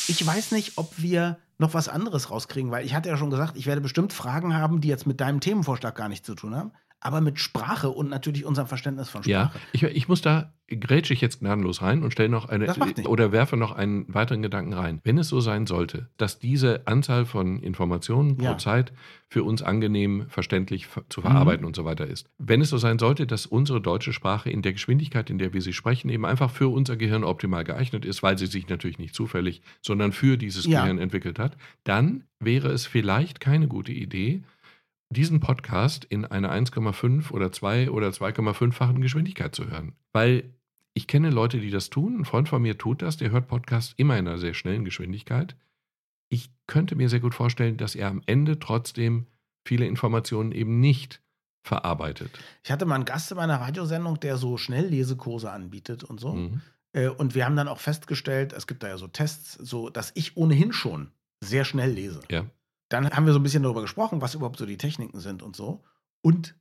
ich 0.07 0.25
weiß 0.25 0.51
nicht, 0.51 0.79
ob 0.79 0.99
wir 0.99 1.37
noch 1.59 1.75
was 1.75 1.89
anderes 1.89 2.31
rauskriegen, 2.31 2.71
weil 2.71 2.83
ich 2.85 2.95
hatte 2.95 3.07
ja 3.07 3.17
schon 3.17 3.29
gesagt, 3.29 3.55
ich 3.55 3.67
werde 3.67 3.81
bestimmt 3.81 4.13
Fragen 4.13 4.55
haben, 4.55 4.81
die 4.81 4.87
jetzt 4.87 5.05
mit 5.05 5.21
deinem 5.21 5.39
Themenvorschlag 5.39 5.95
gar 5.95 6.09
nichts 6.09 6.25
zu 6.25 6.33
tun 6.33 6.55
haben 6.55 6.71
aber 7.03 7.21
mit 7.21 7.39
Sprache 7.39 7.89
und 7.89 8.09
natürlich 8.09 8.45
unserem 8.45 8.67
Verständnis 8.67 9.09
von 9.09 9.23
Sprache. 9.23 9.31
Ja, 9.31 9.51
ich, 9.73 9.83
ich 9.83 10.07
muss 10.07 10.21
da, 10.21 10.53
grätsche 10.67 11.13
ich 11.13 11.19
jetzt 11.19 11.41
gnadenlos 11.41 11.81
rein 11.81 12.01
und 12.01 12.11
stelle 12.11 12.29
noch 12.29 12.47
eine, 12.47 12.73
oder 13.05 13.31
werfe 13.33 13.57
noch 13.57 13.73
einen 13.73 14.11
weiteren 14.13 14.41
Gedanken 14.41 14.73
rein. 14.73 15.01
Wenn 15.03 15.17
es 15.17 15.27
so 15.27 15.41
sein 15.41 15.67
sollte, 15.67 16.09
dass 16.17 16.39
diese 16.39 16.87
Anzahl 16.87 17.25
von 17.25 17.59
Informationen 17.59 18.37
pro 18.37 18.45
ja. 18.45 18.57
Zeit 18.57 18.93
für 19.27 19.43
uns 19.43 19.61
angenehm 19.61 20.27
verständlich 20.29 20.87
zu 21.09 21.21
verarbeiten 21.21 21.61
mhm. 21.61 21.67
und 21.67 21.75
so 21.75 21.85
weiter 21.85 22.07
ist. 22.07 22.29
Wenn 22.37 22.61
es 22.61 22.69
so 22.69 22.77
sein 22.77 22.99
sollte, 22.99 23.27
dass 23.27 23.45
unsere 23.45 23.81
deutsche 23.81 24.13
Sprache 24.13 24.49
in 24.49 24.61
der 24.61 24.73
Geschwindigkeit, 24.73 25.29
in 25.29 25.39
der 25.39 25.53
wir 25.53 25.61
sie 25.61 25.73
sprechen, 25.73 26.09
eben 26.09 26.25
einfach 26.25 26.51
für 26.51 26.69
unser 26.69 26.95
Gehirn 26.95 27.23
optimal 27.23 27.63
geeignet 27.65 28.05
ist, 28.05 28.23
weil 28.23 28.37
sie 28.37 28.45
sich 28.45 28.69
natürlich 28.69 28.99
nicht 28.99 29.13
zufällig, 29.13 29.61
sondern 29.81 30.13
für 30.13 30.37
dieses 30.37 30.65
ja. 30.65 30.81
Gehirn 30.81 30.99
entwickelt 30.99 31.39
hat, 31.39 31.57
dann 31.83 32.23
wäre 32.39 32.69
es 32.69 32.85
vielleicht 32.85 33.39
keine 33.39 33.67
gute 33.67 33.91
Idee, 33.91 34.43
diesen 35.13 35.39
Podcast 35.39 36.05
in 36.05 36.25
einer 36.25 36.51
1,5 36.51 37.31
oder 37.31 37.51
2 37.51 37.91
oder 37.91 38.09
2,5-fachen 38.09 39.01
Geschwindigkeit 39.01 39.55
zu 39.55 39.69
hören. 39.69 39.93
Weil 40.11 40.53
ich 40.93 41.07
kenne 41.07 41.29
Leute, 41.29 41.59
die 41.59 41.71
das 41.71 41.89
tun. 41.89 42.19
Ein 42.19 42.25
Freund 42.25 42.49
von 42.49 42.61
mir 42.61 42.77
tut 42.77 43.01
das, 43.01 43.17
der 43.17 43.31
hört 43.31 43.47
Podcasts 43.47 43.93
immer 43.97 44.17
in 44.17 44.27
einer 44.27 44.37
sehr 44.37 44.53
schnellen 44.53 44.85
Geschwindigkeit. 44.85 45.55
Ich 46.29 46.51
könnte 46.67 46.95
mir 46.95 47.09
sehr 47.09 47.19
gut 47.19 47.33
vorstellen, 47.33 47.77
dass 47.77 47.95
er 47.95 48.09
am 48.09 48.21
Ende 48.25 48.59
trotzdem 48.59 49.27
viele 49.65 49.85
Informationen 49.85 50.51
eben 50.51 50.79
nicht 50.79 51.21
verarbeitet. 51.63 52.31
Ich 52.63 52.71
hatte 52.71 52.85
mal 52.85 52.95
einen 52.95 53.05
Gast 53.05 53.31
in 53.31 53.37
meiner 53.37 53.61
Radiosendung, 53.61 54.19
der 54.19 54.37
so 54.37 54.57
Schnelllesekurse 54.57 55.51
anbietet 55.51 56.03
und 56.03 56.19
so. 56.19 56.33
Mhm. 56.33 56.61
Äh, 56.91 57.07
und 57.07 57.35
wir 57.35 57.45
haben 57.45 57.55
dann 57.55 57.67
auch 57.67 57.79
festgestellt, 57.79 58.53
es 58.53 58.67
gibt 58.67 58.83
da 58.83 58.89
ja 58.89 58.97
so 58.97 59.07
Tests, 59.07 59.53
so 59.53 59.89
dass 59.89 60.11
ich 60.15 60.37
ohnehin 60.37 60.73
schon 60.73 61.11
sehr 61.41 61.65
schnell 61.65 61.91
lese. 61.91 62.21
Ja. 62.29 62.45
Dann 62.93 63.09
haben 63.09 63.25
wir 63.25 63.33
so 63.33 63.39
ein 63.39 63.43
bisschen 63.43 63.63
darüber 63.63 63.81
gesprochen, 63.81 64.21
was 64.21 64.35
überhaupt 64.35 64.59
so 64.59 64.67
die 64.67 64.77
Techniken 64.77 65.19
sind 65.19 65.41
und 65.41 65.55
so. 65.55 65.83
Und 66.21 66.55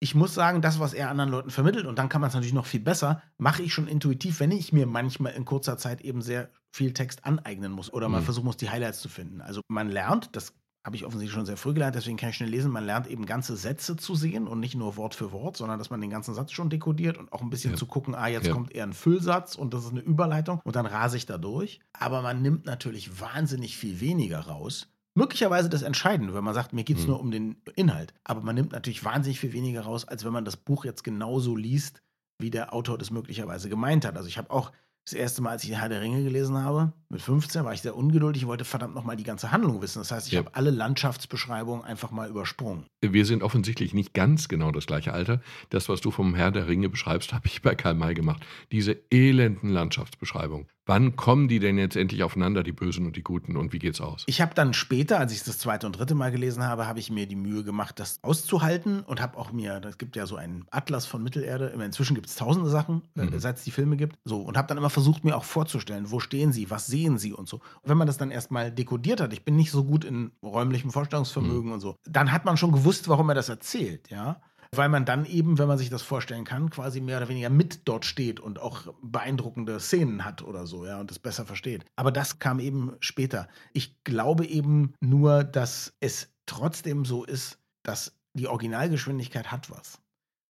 ich 0.00 0.14
muss 0.14 0.34
sagen, 0.34 0.60
das, 0.60 0.80
was 0.80 0.92
er 0.92 1.08
anderen 1.08 1.30
Leuten 1.30 1.50
vermittelt, 1.50 1.86
und 1.86 1.98
dann 1.98 2.08
kann 2.08 2.20
man 2.20 2.28
es 2.28 2.34
natürlich 2.34 2.52
noch 2.52 2.66
viel 2.66 2.80
besser, 2.80 3.22
mache 3.36 3.62
ich 3.62 3.72
schon 3.72 3.86
intuitiv, 3.86 4.40
wenn 4.40 4.50
ich 4.50 4.72
mir 4.72 4.86
manchmal 4.86 5.34
in 5.34 5.44
kurzer 5.44 5.78
Zeit 5.78 6.00
eben 6.00 6.20
sehr 6.20 6.50
viel 6.70 6.92
Text 6.92 7.24
aneignen 7.24 7.72
muss 7.72 7.92
oder 7.92 8.08
mal 8.08 8.20
mhm. 8.20 8.24
versuchen 8.24 8.46
muss, 8.46 8.56
die 8.56 8.70
Highlights 8.70 9.00
zu 9.00 9.08
finden. 9.08 9.40
Also 9.40 9.60
man 9.68 9.88
lernt, 9.88 10.34
das 10.34 10.52
habe 10.84 10.96
ich 10.96 11.04
offensichtlich 11.04 11.34
schon 11.34 11.46
sehr 11.46 11.56
früh 11.56 11.74
gelernt, 11.74 11.96
deswegen 11.96 12.16
kann 12.16 12.30
ich 12.30 12.36
schnell 12.36 12.48
lesen, 12.48 12.70
man 12.70 12.84
lernt 12.84 13.06
eben 13.08 13.26
ganze 13.26 13.56
Sätze 13.56 13.96
zu 13.96 14.14
sehen 14.14 14.48
und 14.48 14.58
nicht 14.58 14.74
nur 14.74 14.96
Wort 14.96 15.14
für 15.14 15.32
Wort, 15.32 15.56
sondern 15.56 15.78
dass 15.78 15.90
man 15.90 16.00
den 16.00 16.10
ganzen 16.10 16.34
Satz 16.34 16.52
schon 16.52 16.70
dekodiert 16.70 17.18
und 17.18 17.32
auch 17.32 17.42
ein 17.42 17.50
bisschen 17.50 17.72
ja. 17.72 17.76
zu 17.76 17.86
gucken, 17.86 18.14
ah, 18.14 18.26
jetzt 18.26 18.46
ja. 18.46 18.52
kommt 18.52 18.72
eher 18.72 18.84
ein 18.84 18.92
Füllsatz 18.92 19.54
und 19.54 19.74
das 19.74 19.84
ist 19.84 19.90
eine 19.90 20.00
Überleitung 20.00 20.60
und 20.64 20.76
dann 20.76 20.86
rase 20.86 21.16
ich 21.16 21.26
da 21.26 21.38
durch. 21.38 21.80
Aber 21.92 22.22
man 22.22 22.40
nimmt 22.40 22.66
natürlich 22.66 23.20
wahnsinnig 23.20 23.76
viel 23.76 24.00
weniger 24.00 24.40
raus, 24.40 24.88
möglicherweise 25.18 25.68
das 25.68 25.82
Entscheidende, 25.82 26.32
wenn 26.32 26.44
man 26.44 26.54
sagt, 26.54 26.72
mir 26.72 26.84
geht 26.84 26.96
es 26.96 27.02
mhm. 27.02 27.08
nur 27.10 27.20
um 27.20 27.30
den 27.30 27.56
Inhalt. 27.74 28.14
Aber 28.24 28.40
man 28.40 28.54
nimmt 28.54 28.72
natürlich 28.72 29.04
wahnsinnig 29.04 29.40
viel 29.40 29.52
weniger 29.52 29.82
raus, 29.82 30.06
als 30.06 30.24
wenn 30.24 30.32
man 30.32 30.44
das 30.44 30.56
Buch 30.56 30.84
jetzt 30.84 31.04
genauso 31.04 31.56
liest, 31.56 32.02
wie 32.40 32.50
der 32.50 32.72
Autor 32.72 32.96
das 32.96 33.10
möglicherweise 33.10 33.68
gemeint 33.68 34.04
hat. 34.04 34.16
Also 34.16 34.28
ich 34.28 34.38
habe 34.38 34.50
auch 34.50 34.72
das 35.04 35.12
erste 35.14 35.42
Mal, 35.42 35.50
als 35.50 35.64
ich 35.64 35.72
Herr 35.72 35.88
der 35.88 36.00
Ringe 36.00 36.22
gelesen 36.22 36.56
habe, 36.56 36.92
mit 37.10 37.22
15, 37.22 37.64
war 37.64 37.72
ich 37.72 37.80
sehr 37.80 37.96
ungeduldig, 37.96 38.46
wollte 38.46 38.64
verdammt 38.64 38.94
nochmal 38.94 39.16
die 39.16 39.24
ganze 39.24 39.50
Handlung 39.50 39.80
wissen. 39.80 40.00
Das 40.00 40.10
heißt, 40.10 40.26
ich 40.26 40.34
ja. 40.34 40.40
habe 40.40 40.54
alle 40.54 40.70
Landschaftsbeschreibungen 40.70 41.84
einfach 41.84 42.10
mal 42.10 42.28
übersprungen. 42.28 42.84
Wir 43.00 43.24
sind 43.24 43.42
offensichtlich 43.42 43.94
nicht 43.94 44.12
ganz 44.12 44.48
genau 44.48 44.72
das 44.72 44.86
gleiche 44.86 45.12
Alter. 45.12 45.40
Das, 45.70 45.88
was 45.88 46.00
du 46.00 46.10
vom 46.10 46.34
Herr 46.34 46.50
der 46.50 46.68
Ringe 46.68 46.88
beschreibst, 46.88 47.32
habe 47.32 47.46
ich 47.46 47.62
bei 47.62 47.74
Karl 47.74 47.94
May 47.94 48.14
gemacht. 48.14 48.44
Diese 48.72 48.96
elenden 49.10 49.70
Landschaftsbeschreibungen. 49.70 50.66
Wann 50.88 51.16
kommen 51.16 51.48
die 51.48 51.58
denn 51.58 51.76
jetzt 51.76 51.96
endlich 51.96 52.22
aufeinander, 52.22 52.62
die 52.62 52.72
Bösen 52.72 53.04
und 53.04 53.14
die 53.14 53.22
Guten, 53.22 53.58
und 53.58 53.74
wie 53.74 53.78
geht's 53.78 54.00
aus? 54.00 54.24
Ich 54.26 54.40
habe 54.40 54.54
dann 54.54 54.72
später, 54.72 55.18
als 55.18 55.32
ich 55.32 55.40
es 55.40 55.44
das 55.44 55.58
zweite 55.58 55.86
und 55.86 55.98
dritte 55.98 56.14
Mal 56.14 56.30
gelesen 56.30 56.64
habe, 56.64 56.86
habe 56.86 56.98
ich 56.98 57.10
mir 57.10 57.26
die 57.26 57.36
Mühe 57.36 57.62
gemacht, 57.62 58.00
das 58.00 58.20
auszuhalten 58.22 59.02
und 59.02 59.20
habe 59.20 59.36
auch 59.36 59.52
mir, 59.52 59.82
es 59.86 59.98
gibt 59.98 60.16
ja 60.16 60.24
so 60.24 60.36
einen 60.36 60.64
Atlas 60.70 61.04
von 61.04 61.22
Mittelerde, 61.22 61.74
inzwischen 61.84 62.14
gibt 62.14 62.28
es 62.28 62.36
tausende 62.36 62.70
Sachen, 62.70 63.02
äh, 63.18 63.24
mhm. 63.24 63.38
seit 63.38 63.58
es 63.58 63.64
die 63.64 63.70
Filme 63.70 63.98
gibt, 63.98 64.16
so, 64.24 64.40
und 64.40 64.56
habe 64.56 64.66
dann 64.66 64.78
immer 64.78 64.88
versucht, 64.88 65.24
mir 65.24 65.36
auch 65.36 65.44
vorzustellen, 65.44 66.10
wo 66.10 66.20
stehen 66.20 66.52
sie, 66.52 66.70
was 66.70 66.86
sehen 66.86 66.97
sie 67.18 67.32
und 67.32 67.48
so. 67.48 67.56
Und 67.56 67.88
wenn 67.88 67.96
man 67.96 68.06
das 68.06 68.18
dann 68.18 68.30
erstmal 68.30 68.72
dekodiert 68.72 69.20
hat, 69.20 69.32
ich 69.32 69.44
bin 69.44 69.56
nicht 69.56 69.70
so 69.70 69.84
gut 69.84 70.04
in 70.04 70.32
räumlichem 70.42 70.90
Vorstellungsvermögen 70.90 71.66
mhm. 71.66 71.72
und 71.74 71.80
so, 71.80 71.96
dann 72.04 72.32
hat 72.32 72.44
man 72.44 72.56
schon 72.56 72.72
gewusst, 72.72 73.08
warum 73.08 73.28
er 73.28 73.34
das 73.34 73.48
erzählt, 73.48 74.10
ja 74.10 74.40
weil 74.72 74.88
man 74.88 75.04
dann 75.04 75.24
eben, 75.24 75.58
wenn 75.58 75.68
man 75.68 75.78
sich 75.78 75.90
das 75.90 76.02
vorstellen 76.02 76.44
kann, 76.44 76.70
quasi 76.70 77.00
mehr 77.00 77.18
oder 77.18 77.28
weniger 77.28 77.50
mit 77.50 77.88
dort 77.88 78.04
steht 78.04 78.40
und 78.40 78.58
auch 78.58 78.92
beeindruckende 79.02 79.80
Szenen 79.80 80.24
hat 80.24 80.42
oder 80.42 80.66
so, 80.66 80.84
ja, 80.84 81.00
und 81.00 81.10
das 81.10 81.18
besser 81.18 81.46
versteht. 81.46 81.84
Aber 81.96 82.12
das 82.12 82.38
kam 82.38 82.60
eben 82.60 82.96
später. 83.00 83.48
Ich 83.72 84.02
glaube 84.04 84.46
eben 84.46 84.92
nur, 85.00 85.44
dass 85.44 85.94
es 86.00 86.30
trotzdem 86.46 87.04
so 87.04 87.24
ist, 87.24 87.58
dass 87.82 88.14
die 88.34 88.48
Originalgeschwindigkeit 88.48 89.50
hat 89.50 89.70
was. 89.70 90.00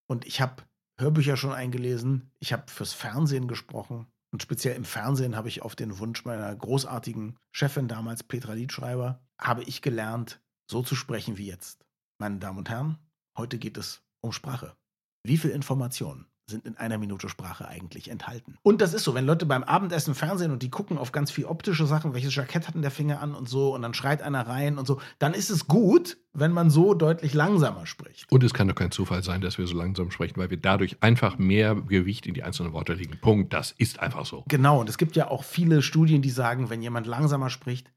Und 0.09 0.27
ich 0.27 0.41
habe 0.41 0.63
Hörbücher 0.99 1.37
schon 1.37 1.53
eingelesen, 1.53 2.31
ich 2.41 2.53
habe 2.53 2.65
fürs 2.67 2.93
Fernsehen 2.93 3.47
gesprochen. 3.47 4.07
Und 4.31 4.43
speziell 4.43 4.77
im 4.77 4.85
Fernsehen 4.85 5.37
habe 5.37 5.49
ich 5.49 5.63
auf 5.63 5.75
den 5.75 5.99
Wunsch 5.99 6.25
meiner 6.25 6.55
großartigen 6.55 7.37
Chefin 7.51 7.89
damals, 7.89 8.23
Petra 8.23 8.53
Liedschreiber, 8.53 9.23
habe 9.41 9.63
ich 9.65 9.83
gelernt, 9.83 10.41
so 10.71 10.83
zu 10.83 10.95
sprechen 10.95 11.39
wie 11.39 11.47
jetzt. 11.47 11.87
Meine 12.21 12.39
Damen 12.39 12.59
und 12.59 12.69
Herren, 12.69 12.99
heute 13.37 13.59
geht 13.59 13.79
es 13.79 14.03
um 14.21 14.33
Sprache. 14.33 14.77
Wie 15.25 15.39
viel 15.39 15.51
Informationen 15.51 16.27
sind 16.49 16.67
in 16.67 16.77
einer 16.77 16.99
Minute 16.99 17.29
Sprache 17.29 17.69
eigentlich 17.69 18.11
enthalten? 18.11 18.57
Und 18.63 18.81
das 18.81 18.95
ist 18.95 19.05
so, 19.05 19.15
wenn 19.15 19.27
Leute 19.27 19.47
beim 19.47 19.63
Abendessen 19.63 20.15
Fernsehen 20.15 20.51
und 20.51 20.63
die 20.63 20.71
gucken 20.71 20.99
auf 20.99 21.13
ganz 21.13 21.31
viel 21.31 21.45
optische 21.45 21.87
Sachen, 21.87 22.15
welches 22.15 22.35
Jackett 22.35 22.67
hat 22.67 22.75
denn 22.75 22.83
der 22.83 22.91
Finger 22.91 23.21
an 23.21 23.35
und 23.35 23.49
so, 23.49 23.75
und 23.75 23.83
dann 23.83 23.95
schreit 23.95 24.23
einer 24.23 24.47
rein 24.47 24.79
und 24.79 24.87
so, 24.87 25.01
dann 25.19 25.35
ist 25.35 25.51
es 25.51 25.67
gut, 25.69 26.17
wenn 26.33 26.53
man 26.53 26.71
so 26.71 26.95
deutlich 26.95 27.35
langsamer 27.35 27.87
spricht. 27.87 28.31
Und 28.31 28.45
es 28.45 28.55
kann 28.55 28.69
doch 28.69 28.75
kein 28.75 28.91
Zufall 28.91 29.23
sein, 29.23 29.41
dass 29.41 29.59
wir 29.59 29.67
so 29.67 29.77
langsam 29.77 30.11
sprechen, 30.11 30.37
weil 30.37 30.51
wir 30.51 30.57
dadurch 30.57 31.03
einfach 31.03 31.39
mehr 31.39 31.75
Gewicht 31.75 32.27
in 32.27 32.35
die 32.35 32.43
einzelnen 32.43 32.73
Worte 32.73 32.95
legen. 32.95 33.19
Punkt. 33.21 33.53
Das 33.53 33.73
ist 33.73 34.01
einfach 34.01 34.27
so. 34.27 34.45
Genau, 34.49 34.81
und 34.81 34.89
es 34.89 34.99
gibt 34.99 35.17
ja 35.17 35.29
auch 35.29 35.45
viele 35.45 35.83
Studien, 35.83 36.23
die 36.23 36.31
sagen, 36.31 36.71
wenn 36.71 36.83
jemand 36.83 37.07
langsamer 37.07 37.51
spricht, 37.51 37.91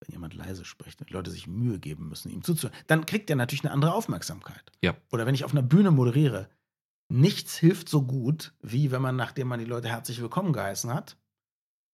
wenn 0.00 0.12
jemand 0.12 0.34
leise 0.34 0.64
spricht 0.64 1.00
und 1.00 1.10
die 1.10 1.14
Leute 1.14 1.30
sich 1.30 1.46
Mühe 1.46 1.78
geben 1.78 2.08
müssen, 2.08 2.30
ihm 2.30 2.42
zuzuhören, 2.42 2.76
dann 2.86 3.06
kriegt 3.06 3.30
er 3.30 3.36
natürlich 3.36 3.64
eine 3.64 3.72
andere 3.72 3.94
Aufmerksamkeit. 3.94 4.72
Ja. 4.82 4.96
Oder 5.10 5.26
wenn 5.26 5.34
ich 5.34 5.44
auf 5.44 5.52
einer 5.52 5.62
Bühne 5.62 5.90
moderiere, 5.90 6.48
nichts 7.12 7.56
hilft 7.56 7.88
so 7.88 8.02
gut, 8.02 8.54
wie 8.62 8.90
wenn 8.90 9.02
man, 9.02 9.16
nachdem 9.16 9.48
man 9.48 9.60
die 9.60 9.66
Leute 9.66 9.88
herzlich 9.88 10.20
willkommen 10.20 10.52
geheißen 10.52 10.92
hat, 10.92 11.16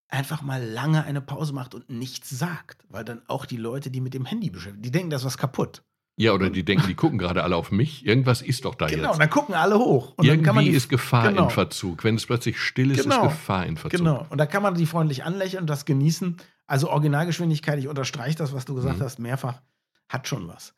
einfach 0.08 0.42
mal 0.42 0.64
lange 0.64 1.04
eine 1.04 1.20
Pause 1.20 1.52
macht 1.52 1.74
und 1.74 1.90
nichts 1.90 2.30
sagt. 2.30 2.84
Weil 2.88 3.04
dann 3.04 3.22
auch 3.26 3.44
die 3.44 3.56
Leute, 3.56 3.90
die 3.90 4.00
mit 4.00 4.14
dem 4.14 4.24
Handy 4.24 4.48
beschäftigt, 4.48 4.84
die 4.84 4.90
denken, 4.90 5.10
da 5.10 5.16
ist 5.16 5.24
was 5.24 5.36
kaputt. 5.36 5.82
Ja, 6.16 6.32
oder 6.32 6.50
die 6.50 6.64
denken, 6.64 6.88
die 6.88 6.94
gucken 6.94 7.18
gerade 7.18 7.44
alle 7.44 7.54
auf 7.54 7.70
mich. 7.70 8.04
Irgendwas 8.04 8.42
ist 8.42 8.64
doch 8.64 8.74
da 8.74 8.86
genau, 8.86 8.96
jetzt. 8.96 9.06
Genau, 9.06 9.18
dann 9.18 9.30
gucken 9.30 9.54
alle 9.54 9.78
hoch. 9.78 10.14
Und 10.16 10.26
Irgendwie 10.26 10.64
die, 10.64 10.70
ist 10.70 10.88
Gefahr 10.88 11.28
genau. 11.28 11.44
in 11.44 11.50
Verzug. 11.50 12.02
Wenn 12.02 12.16
es 12.16 12.26
plötzlich 12.26 12.58
still 12.58 12.90
ist, 12.90 13.04
genau, 13.04 13.26
ist 13.26 13.30
Gefahr 13.30 13.66
in 13.66 13.76
Verzug. 13.76 13.98
Genau, 13.98 14.26
und 14.28 14.38
da 14.38 14.46
kann 14.46 14.62
man 14.62 14.74
die 14.74 14.86
freundlich 14.86 15.22
anlächeln 15.22 15.62
und 15.62 15.70
das 15.70 15.84
genießen. 15.84 16.36
Also 16.66 16.90
Originalgeschwindigkeit, 16.90 17.78
ich 17.78 17.86
unterstreiche 17.86 18.36
das, 18.36 18.52
was 18.52 18.64
du 18.64 18.74
gesagt 18.74 18.98
mhm. 18.98 19.02
hast, 19.02 19.20
mehrfach, 19.20 19.62
hat 20.08 20.26
schon 20.26 20.48
was. 20.48 20.74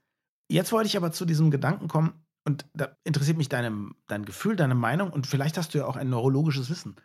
Jetzt 0.48 0.72
wollte 0.72 0.88
ich 0.88 0.96
aber 0.96 1.10
zu 1.10 1.24
diesem 1.24 1.50
Gedanken 1.50 1.88
kommen, 1.88 2.12
und 2.44 2.66
da 2.74 2.96
interessiert 3.04 3.36
mich 3.36 3.48
deine, 3.48 3.90
dein 4.06 4.24
Gefühl, 4.24 4.56
deine 4.56 4.74
Meinung, 4.74 5.10
und 5.10 5.26
vielleicht 5.26 5.56
hast 5.56 5.74
du 5.74 5.78
ja 5.78 5.86
auch 5.86 5.96
ein 5.96 6.10
neurologisches 6.10 6.70
Wissen. 6.70 6.96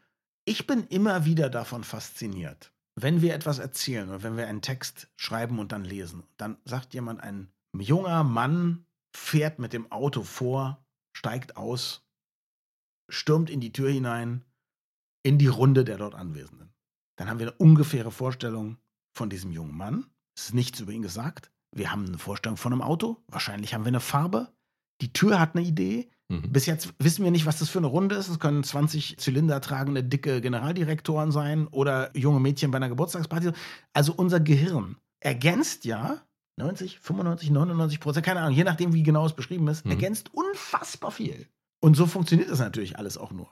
Ich 0.45 0.67
bin 0.67 0.85
immer 0.87 1.25
wieder 1.25 1.49
davon 1.49 1.83
fasziniert, 1.83 2.71
wenn 2.95 3.21
wir 3.21 3.33
etwas 3.33 3.59
erzählen 3.59 4.09
oder 4.09 4.23
wenn 4.23 4.37
wir 4.37 4.47
einen 4.47 4.61
Text 4.61 5.09
schreiben 5.15 5.59
und 5.59 5.71
dann 5.71 5.83
lesen, 5.83 6.23
dann 6.37 6.57
sagt 6.65 6.93
jemand 6.93 7.21
ein 7.21 7.51
ein 7.75 7.81
junger 7.81 8.23
Mann 8.23 8.85
fährt 9.13 9.59
mit 9.59 9.73
dem 9.73 9.91
Auto 9.91 10.23
vor, 10.23 10.85
steigt 11.11 11.57
aus, 11.57 12.07
stürmt 13.09 13.49
in 13.49 13.59
die 13.59 13.73
Tür 13.73 13.89
hinein, 13.89 14.45
in 15.23 15.37
die 15.37 15.47
Runde 15.47 15.83
der 15.83 15.97
dort 15.97 16.15
Anwesenden. 16.15 16.73
Dann 17.17 17.27
haben 17.27 17.39
wir 17.39 17.47
eine 17.47 17.57
ungefähre 17.57 18.11
Vorstellung 18.11 18.77
von 19.13 19.29
diesem 19.29 19.51
jungen 19.51 19.75
Mann. 19.75 20.05
Es 20.37 20.45
ist 20.45 20.53
nichts 20.53 20.79
über 20.79 20.93
ihn 20.93 21.01
gesagt. 21.01 21.51
Wir 21.71 21.91
haben 21.91 22.05
eine 22.05 22.17
Vorstellung 22.17 22.55
von 22.55 22.71
einem 22.71 22.81
Auto. 22.81 23.21
Wahrscheinlich 23.27 23.73
haben 23.73 23.83
wir 23.83 23.89
eine 23.89 23.99
Farbe. 23.99 24.54
Die 25.01 25.13
Tür 25.13 25.39
hat 25.39 25.55
eine 25.55 25.65
Idee. 25.65 26.09
Mhm. 26.29 26.51
Bis 26.51 26.65
jetzt 26.65 26.93
wissen 26.99 27.23
wir 27.23 27.31
nicht, 27.31 27.45
was 27.45 27.59
das 27.59 27.69
für 27.69 27.77
eine 27.79 27.87
Runde 27.87 28.15
ist. 28.15 28.29
Es 28.29 28.39
können 28.39 28.63
20 28.63 29.17
Zylinder 29.17 29.61
tragende 29.61 30.03
dicke 30.03 30.41
Generaldirektoren 30.41 31.31
sein 31.31 31.67
oder 31.67 32.15
junge 32.17 32.39
Mädchen 32.39 32.71
bei 32.71 32.77
einer 32.77 32.89
Geburtstagsparty. 32.89 33.51
Also 33.93 34.13
unser 34.15 34.39
Gehirn 34.39 34.97
ergänzt 35.19 35.85
ja 35.85 36.21
90, 36.57 36.99
95, 36.99 37.49
99 37.51 37.99
Prozent, 37.99 38.25
keine 38.25 38.39
Ahnung, 38.39 38.55
je 38.55 38.63
nachdem, 38.63 38.93
wie 38.93 39.03
genau 39.03 39.25
es 39.25 39.33
beschrieben 39.33 39.67
ist, 39.67 39.85
mhm. 39.85 39.91
ergänzt 39.91 40.31
unfassbar 40.33 41.11
viel. 41.11 41.47
Und 41.81 41.95
so 41.95 42.05
funktioniert 42.07 42.49
das 42.49 42.59
natürlich 42.59 42.97
alles 42.97 43.17
auch 43.17 43.31
nur. 43.31 43.49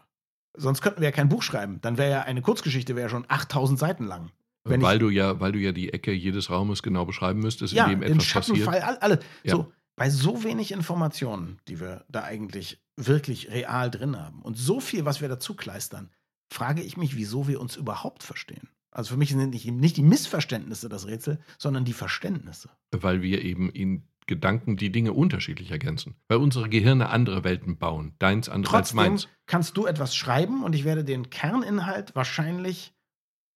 Sonst 0.56 0.82
könnten 0.82 1.02
wir 1.02 1.10
ja 1.10 1.12
kein 1.12 1.30
Buch 1.30 1.44
schreiben. 1.44 1.80
Dann 1.82 1.98
wäre 1.98 2.12
ja 2.12 2.22
eine 2.22 2.42
Kurzgeschichte 2.42 2.96
wäre 2.96 3.10
schon 3.10 3.26
8000 3.28 3.78
Seiten 3.80 4.06
lang. 4.06 4.32
weil 4.64 5.00
du 5.00 5.10
ja, 5.10 5.40
weil 5.40 5.52
du 5.52 5.60
ja 5.60 5.72
die 5.72 5.92
Ecke 5.92 6.12
jedes 6.14 6.50
Raumes 6.50 6.84
genau 6.84 7.06
beschreiben 7.06 7.40
müsstest, 7.40 7.74
ja, 7.74 7.86
in 7.86 7.92
dem 7.92 8.04
etwas 8.04 8.18
den 8.18 8.22
Schattenfall, 8.22 8.80
passiert. 8.80 9.04
alle. 9.04 9.20
Ja. 9.44 9.56
So, 9.56 9.72
bei 9.96 10.10
so 10.10 10.44
wenig 10.44 10.72
Informationen, 10.72 11.60
die 11.68 11.80
wir 11.80 12.06
da 12.10 12.24
eigentlich 12.24 12.82
wirklich 12.96 13.52
real 13.52 13.90
drin 13.92 14.18
haben 14.18 14.42
und 14.42 14.58
so 14.58 14.80
viel, 14.80 15.06
was 15.06 15.22
wir 15.22 15.30
dazu 15.30 15.56
kleistern, 15.56 16.12
frage 16.52 16.82
ich 16.82 16.98
mich, 16.98 17.16
wieso 17.16 17.48
wir 17.48 17.60
uns 17.60 17.76
überhaupt 17.76 18.24
verstehen. 18.24 18.70
Also 18.92 19.14
für 19.14 19.18
mich 19.18 19.30
sind 19.30 19.50
nicht, 19.50 19.66
nicht 19.66 19.98
die 19.98 20.04
Missverständnisse 20.04 20.88
das 20.88 21.08
Rätsel, 21.08 21.40
sondern 21.58 21.84
die 21.84 21.94
Verständnisse. 21.94 22.70
Weil 22.92 23.24
wir 23.24 23.42
eben 23.44 23.72
in 23.72 24.08
Gedanken 24.28 24.78
die 24.78 24.92
Dinge 24.92 25.14
unterschiedlich 25.14 25.72
ergänzen. 25.72 26.16
Weil 26.28 26.38
unsere 26.38 26.70
Gehirne 26.70 27.10
andere 27.10 27.44
Welten 27.44 27.78
bauen. 27.78 28.16
Deins 28.20 28.50
andere 28.50 28.76
als 28.76 28.90
Trotzdem 28.90 29.12
meins. 29.12 29.28
kannst 29.48 29.76
du 29.78 29.86
etwas 29.86 30.16
schreiben 30.16 30.64
und 30.64 30.76
ich 30.76 30.86
werde 30.86 31.04
den 31.04 31.30
Kerninhalt 31.30 32.16
wahrscheinlich, 32.16 32.94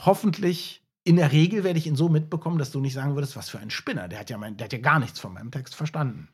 hoffentlich, 0.02 0.84
in 1.08 1.16
der 1.16 1.32
Regel 1.32 1.64
werde 1.64 1.80
ich 1.80 1.88
ihn 1.88 1.96
so 1.96 2.10
mitbekommen, 2.10 2.58
dass 2.58 2.72
du 2.72 2.82
nicht 2.82 2.94
sagen 2.94 3.16
würdest, 3.16 3.38
was 3.38 3.48
für 3.50 3.60
ein 3.60 3.70
Spinner. 3.70 4.10
Der 4.10 4.20
hat 4.20 4.30
ja, 4.30 4.38
mein, 4.38 4.58
der 4.58 4.66
hat 4.66 4.74
ja 4.74 4.80
gar 4.80 5.00
nichts 5.00 5.22
von 5.22 5.34
meinem 5.34 5.52
Text 5.52 5.74
verstanden. 5.74 6.28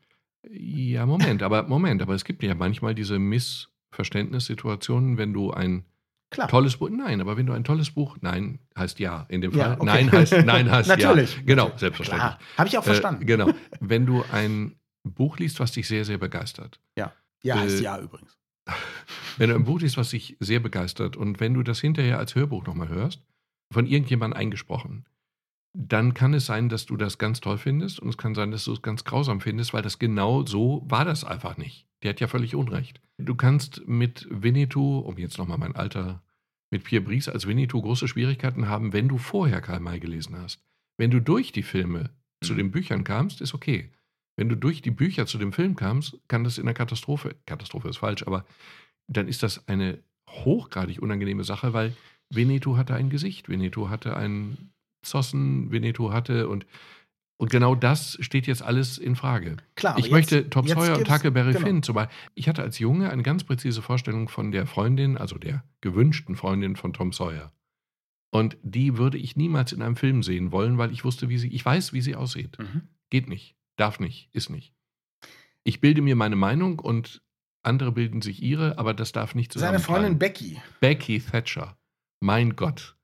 Ja, 0.50 1.06
Moment, 1.06 1.44
aber 1.44 1.62
Moment, 1.68 2.02
aber 2.02 2.14
es 2.14 2.24
gibt 2.24 2.42
ja 2.42 2.56
manchmal 2.56 2.92
diese 2.94 3.20
Missverständnissituationen, 3.20 5.16
wenn 5.16 5.32
du 5.32 5.52
ein 5.52 5.84
Klar. 6.30 6.48
tolles 6.48 6.76
Buch, 6.78 6.90
nein, 6.90 7.20
aber 7.20 7.36
wenn 7.36 7.46
du 7.46 7.52
ein 7.52 7.62
tolles 7.62 7.92
Buch, 7.92 8.16
nein 8.20 8.58
heißt 8.76 8.98
ja 8.98 9.26
in 9.28 9.42
dem 9.42 9.52
Ja, 9.52 9.64
Fall, 9.64 9.74
okay. 9.74 9.84
nein 9.86 10.10
heißt 10.10 10.32
nein 10.44 10.68
heißt 10.68 10.88
Natürlich. 10.96 11.36
ja, 11.36 11.42
genau, 11.46 11.70
selbstverständlich. 11.76 12.32
Habe 12.58 12.68
ich 12.68 12.76
auch 12.76 12.82
verstanden. 12.84 13.22
Äh, 13.22 13.26
genau, 13.26 13.50
wenn 13.78 14.06
du 14.06 14.24
ein 14.32 14.74
Buch 15.04 15.38
liest, 15.38 15.60
was 15.60 15.70
dich 15.70 15.86
sehr 15.86 16.04
sehr 16.04 16.18
begeistert, 16.18 16.80
ja, 16.98 17.12
heißt 17.46 17.80
äh, 17.80 17.84
ja 17.84 17.96
übrigens. 18.00 18.36
wenn 19.36 19.50
du 19.50 19.54
ein 19.54 19.64
Buch 19.64 19.80
liest, 19.80 19.96
was 19.96 20.10
dich 20.10 20.36
sehr 20.40 20.58
begeistert 20.58 21.16
und 21.16 21.38
wenn 21.38 21.54
du 21.54 21.62
das 21.62 21.80
hinterher 21.80 22.18
als 22.18 22.34
Hörbuch 22.34 22.66
nochmal 22.66 22.88
hörst, 22.88 23.22
von 23.72 23.86
irgendjemandem 23.86 24.38
eingesprochen, 24.38 25.06
dann 25.76 26.14
kann 26.14 26.34
es 26.34 26.46
sein, 26.46 26.68
dass 26.68 26.86
du 26.86 26.96
das 26.96 27.18
ganz 27.18 27.40
toll 27.40 27.58
findest 27.58 27.98
und 27.98 28.08
es 28.08 28.16
kann 28.16 28.34
sein, 28.34 28.52
dass 28.52 28.64
du 28.64 28.72
es 28.72 28.82
ganz 28.82 29.04
grausam 29.04 29.40
findest, 29.40 29.74
weil 29.74 29.82
das 29.82 29.98
genau 29.98 30.46
so 30.46 30.84
war 30.86 31.04
das 31.04 31.24
einfach 31.24 31.56
nicht. 31.56 31.86
Der 32.02 32.10
hat 32.10 32.20
ja 32.20 32.28
völlig 32.28 32.54
Unrecht. 32.54 33.00
Du 33.18 33.34
kannst 33.34 33.86
mit 33.86 34.26
Winnetou, 34.30 34.98
um 35.00 35.18
jetzt 35.18 35.38
nochmal 35.38 35.58
mein 35.58 35.74
Alter, 35.74 36.22
mit 36.70 36.84
Pierre 36.84 37.04
Brice 37.04 37.28
als 37.28 37.46
Winnetou 37.46 37.82
große 37.82 38.08
Schwierigkeiten 38.08 38.68
haben, 38.68 38.92
wenn 38.92 39.08
du 39.08 39.18
vorher 39.18 39.60
Karl 39.60 39.80
May 39.80 39.98
gelesen 40.00 40.36
hast. 40.36 40.60
Wenn 40.96 41.10
du 41.10 41.20
durch 41.20 41.50
die 41.50 41.62
Filme 41.62 42.10
zu 42.42 42.52
Mhm. 42.52 42.58
den 42.58 42.70
Büchern 42.70 43.04
kamst, 43.04 43.40
ist 43.40 43.54
okay. 43.54 43.90
Wenn 44.36 44.48
du 44.48 44.56
durch 44.56 44.82
die 44.82 44.90
Bücher 44.90 45.26
zu 45.26 45.38
dem 45.38 45.52
Film 45.52 45.76
kamst, 45.76 46.18
kann 46.28 46.44
das 46.44 46.58
in 46.58 46.66
der 46.66 46.74
Katastrophe, 46.74 47.36
Katastrophe 47.46 47.88
ist 47.88 47.98
falsch, 47.98 48.26
aber 48.26 48.44
dann 49.06 49.28
ist 49.28 49.42
das 49.42 49.66
eine 49.68 49.98
hochgradig 50.28 51.00
unangenehme 51.00 51.44
Sache, 51.44 51.72
weil 51.72 51.94
Winnetou 52.30 52.76
hatte 52.76 52.94
ein 52.94 53.10
Gesicht, 53.10 53.48
Winnetou 53.48 53.88
hatte 53.88 54.16
einen 54.16 54.70
Zossen, 55.02 55.70
Winnetou 55.70 56.12
hatte 56.12 56.48
und, 56.48 56.66
und 57.36 57.50
genau 57.50 57.74
das 57.74 58.16
steht 58.20 58.46
jetzt 58.46 58.62
alles 58.62 58.96
in 58.98 59.16
Frage. 59.16 59.56
Klar, 59.76 59.98
ich 59.98 60.04
jetzt- 60.06 60.12
möchte 60.12 60.50
Tom 60.50 60.66
jetzt 60.66 60.76
Sawyer 60.78 60.96
und 60.98 61.10
Huckleberry 61.10 61.52
genau. 61.52 61.66
Finn 61.66 61.82
zum 61.82 61.94
Beispiel. 61.96 62.16
Ich 62.34 62.48
hatte 62.48 62.62
als 62.62 62.78
Junge 62.78 63.10
eine 63.10 63.22
ganz 63.22 63.44
präzise 63.44 63.82
Vorstellung 63.82 64.28
von 64.28 64.50
der 64.50 64.66
Freundin, 64.66 65.16
also 65.18 65.36
der 65.38 65.64
gewünschten 65.80 66.36
Freundin 66.36 66.76
von 66.76 66.92
Tom 66.92 67.12
Sawyer. 67.12 67.52
Und 68.32 68.56
die 68.62 68.96
würde 68.98 69.18
ich 69.18 69.36
niemals 69.36 69.72
in 69.72 69.80
einem 69.82 69.94
Film 69.96 70.22
sehen 70.24 70.50
wollen, 70.50 70.76
weil 70.78 70.90
ich 70.92 71.04
wusste, 71.04 71.28
wie 71.28 71.38
sie, 71.38 71.48
ich 71.48 71.64
weiß, 71.64 71.92
wie 71.92 72.00
sie 72.00 72.16
aussieht. 72.16 72.58
Mhm. 72.58 72.82
Geht 73.10 73.28
nicht, 73.28 73.54
darf 73.76 74.00
nicht, 74.00 74.28
ist 74.34 74.50
nicht. 74.50 74.72
Ich 75.62 75.80
bilde 75.80 76.02
mir 76.02 76.16
meine 76.16 76.34
Meinung 76.36 76.78
und 76.80 77.22
andere 77.62 77.92
bilden 77.92 78.22
sich 78.22 78.42
ihre, 78.42 78.76
aber 78.78 78.92
das 78.92 79.12
darf 79.12 79.34
nicht 79.34 79.52
Seine 79.52 79.78
Freundin. 79.78 80.18
Becky. 80.18 80.60
Becky 80.80 81.20
Thatcher. 81.20 81.78
Mein 82.24 82.56
Gott. 82.56 82.96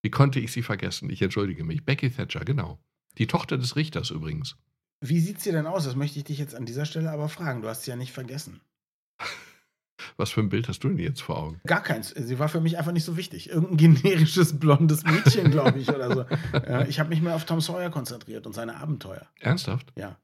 Wie 0.00 0.08
konnte 0.10 0.40
ich 0.40 0.50
sie 0.50 0.62
vergessen? 0.62 1.10
Ich 1.10 1.20
entschuldige 1.20 1.62
mich. 1.62 1.84
Becky 1.84 2.08
Thatcher, 2.10 2.40
genau. 2.40 2.78
Die 3.18 3.26
Tochter 3.26 3.58
des 3.58 3.76
Richters 3.76 4.08
übrigens. 4.08 4.56
Wie 5.02 5.20
sieht's 5.20 5.42
dir 5.44 5.52
denn 5.52 5.66
aus? 5.66 5.84
Das 5.84 5.94
möchte 5.94 6.18
ich 6.18 6.24
dich 6.24 6.38
jetzt 6.38 6.54
an 6.54 6.64
dieser 6.64 6.86
Stelle 6.86 7.10
aber 7.10 7.28
fragen. 7.28 7.60
Du 7.60 7.68
hast 7.68 7.82
sie 7.82 7.90
ja 7.90 7.96
nicht 7.98 8.12
vergessen. 8.12 8.62
Was 10.16 10.30
für 10.30 10.40
ein 10.40 10.48
Bild 10.48 10.68
hast 10.68 10.82
du 10.84 10.88
denn 10.88 10.98
jetzt 10.98 11.20
vor 11.20 11.36
Augen? 11.36 11.60
Gar 11.66 11.82
keins. 11.82 12.14
Sie 12.16 12.38
war 12.38 12.48
für 12.48 12.62
mich 12.62 12.78
einfach 12.78 12.92
nicht 12.92 13.04
so 13.04 13.18
wichtig. 13.18 13.50
Irgendein 13.50 13.76
generisches 13.76 14.58
blondes 14.58 15.04
Mädchen, 15.04 15.50
glaube 15.50 15.78
ich, 15.78 15.90
oder 15.90 16.14
so. 16.14 16.24
Ja, 16.66 16.86
ich 16.86 16.98
habe 16.98 17.10
mich 17.10 17.20
mehr 17.20 17.34
auf 17.34 17.44
Tom 17.44 17.60
Sawyer 17.60 17.90
konzentriert 17.90 18.46
und 18.46 18.54
seine 18.54 18.76
Abenteuer. 18.76 19.26
Ernsthaft? 19.38 19.92
Ja. 19.98 20.18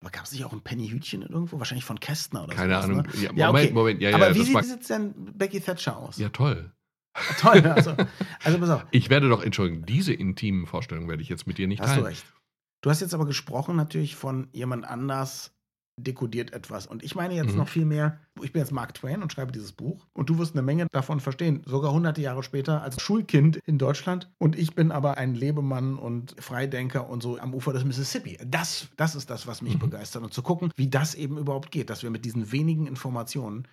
Aber 0.00 0.10
gab 0.10 0.24
es 0.24 0.32
nicht 0.32 0.44
auch 0.44 0.52
ein 0.52 0.62
Penny 0.62 0.88
Hütchen 0.88 1.22
irgendwo? 1.22 1.60
Wahrscheinlich 1.60 1.84
von 1.84 2.00
Kästner 2.00 2.42
oder 2.42 2.54
Keine 2.56 2.72
sowas, 2.74 2.84
Ahnung. 2.84 2.96
Ne? 3.02 3.08
Ja, 3.14 3.30
Ja, 3.32 3.46
Moment, 3.46 3.64
okay. 3.66 3.74
Moment. 3.74 4.02
Ja, 4.02 4.12
aber 4.16 4.28
ja, 4.30 4.34
wie 4.34 4.42
sieht, 4.42 4.54
mag, 4.54 4.64
sieht 4.64 4.90
denn 4.90 5.14
Becky 5.38 5.60
Thatcher 5.60 5.96
aus? 5.96 6.18
ja, 6.18 6.30
toll. 6.30 6.72
Toll. 7.38 7.60
Also, 7.66 7.94
also 8.44 8.58
pass 8.58 8.70
auf. 8.70 8.86
Ich 8.90 9.10
werde 9.10 9.28
doch, 9.28 9.42
entschuldigen, 9.42 9.84
diese 9.86 10.12
intimen 10.12 10.66
Vorstellungen 10.66 11.08
werde 11.08 11.22
ich 11.22 11.28
jetzt 11.28 11.46
mit 11.46 11.58
dir 11.58 11.66
nicht 11.68 11.80
Hast 11.80 11.90
du 11.90 11.94
teilen. 12.00 12.06
recht. 12.06 12.26
Du 12.82 12.90
hast 12.90 13.00
jetzt 13.00 13.14
aber 13.14 13.26
gesprochen 13.26 13.74
natürlich 13.76 14.16
von 14.16 14.48
jemand 14.52 14.84
anders 14.86 15.52
dekodiert 15.98 16.52
etwas. 16.52 16.86
Und 16.86 17.02
ich 17.02 17.14
meine 17.14 17.34
jetzt 17.34 17.52
Mhm. 17.52 17.56
noch 17.56 17.68
viel 17.68 17.86
mehr, 17.86 18.20
ich 18.42 18.52
bin 18.52 18.60
jetzt 18.60 18.70
Mark 18.70 18.92
Twain 18.92 19.22
und 19.22 19.32
schreibe 19.32 19.50
dieses 19.50 19.72
Buch 19.72 20.06
und 20.12 20.28
du 20.28 20.36
wirst 20.38 20.54
eine 20.54 20.60
Menge 20.60 20.86
davon 20.92 21.20
verstehen, 21.20 21.62
sogar 21.64 21.90
hunderte 21.90 22.20
Jahre 22.20 22.42
später 22.42 22.82
als 22.82 23.00
Schulkind 23.00 23.56
in 23.64 23.78
Deutschland. 23.78 24.30
Und 24.36 24.58
ich 24.58 24.74
bin 24.74 24.92
aber 24.92 25.16
ein 25.16 25.34
Lebemann 25.34 25.96
und 25.96 26.34
Freidenker 26.38 27.08
und 27.08 27.22
so 27.22 27.38
am 27.38 27.54
Ufer 27.54 27.72
des 27.72 27.84
Mississippi. 27.86 28.36
Das, 28.46 28.88
das 28.98 29.14
ist 29.14 29.30
das, 29.30 29.46
was 29.46 29.62
mich 29.62 29.76
Mhm. 29.76 29.78
begeistert. 29.78 30.22
Und 30.22 30.34
zu 30.34 30.42
gucken, 30.42 30.70
wie 30.76 30.88
das 30.90 31.14
eben 31.14 31.38
überhaupt 31.38 31.70
geht, 31.70 31.88
dass 31.88 32.02
wir 32.02 32.10
mit 32.10 32.26
diesen 32.26 32.52
wenigen 32.52 32.86
Informationen 32.86 33.66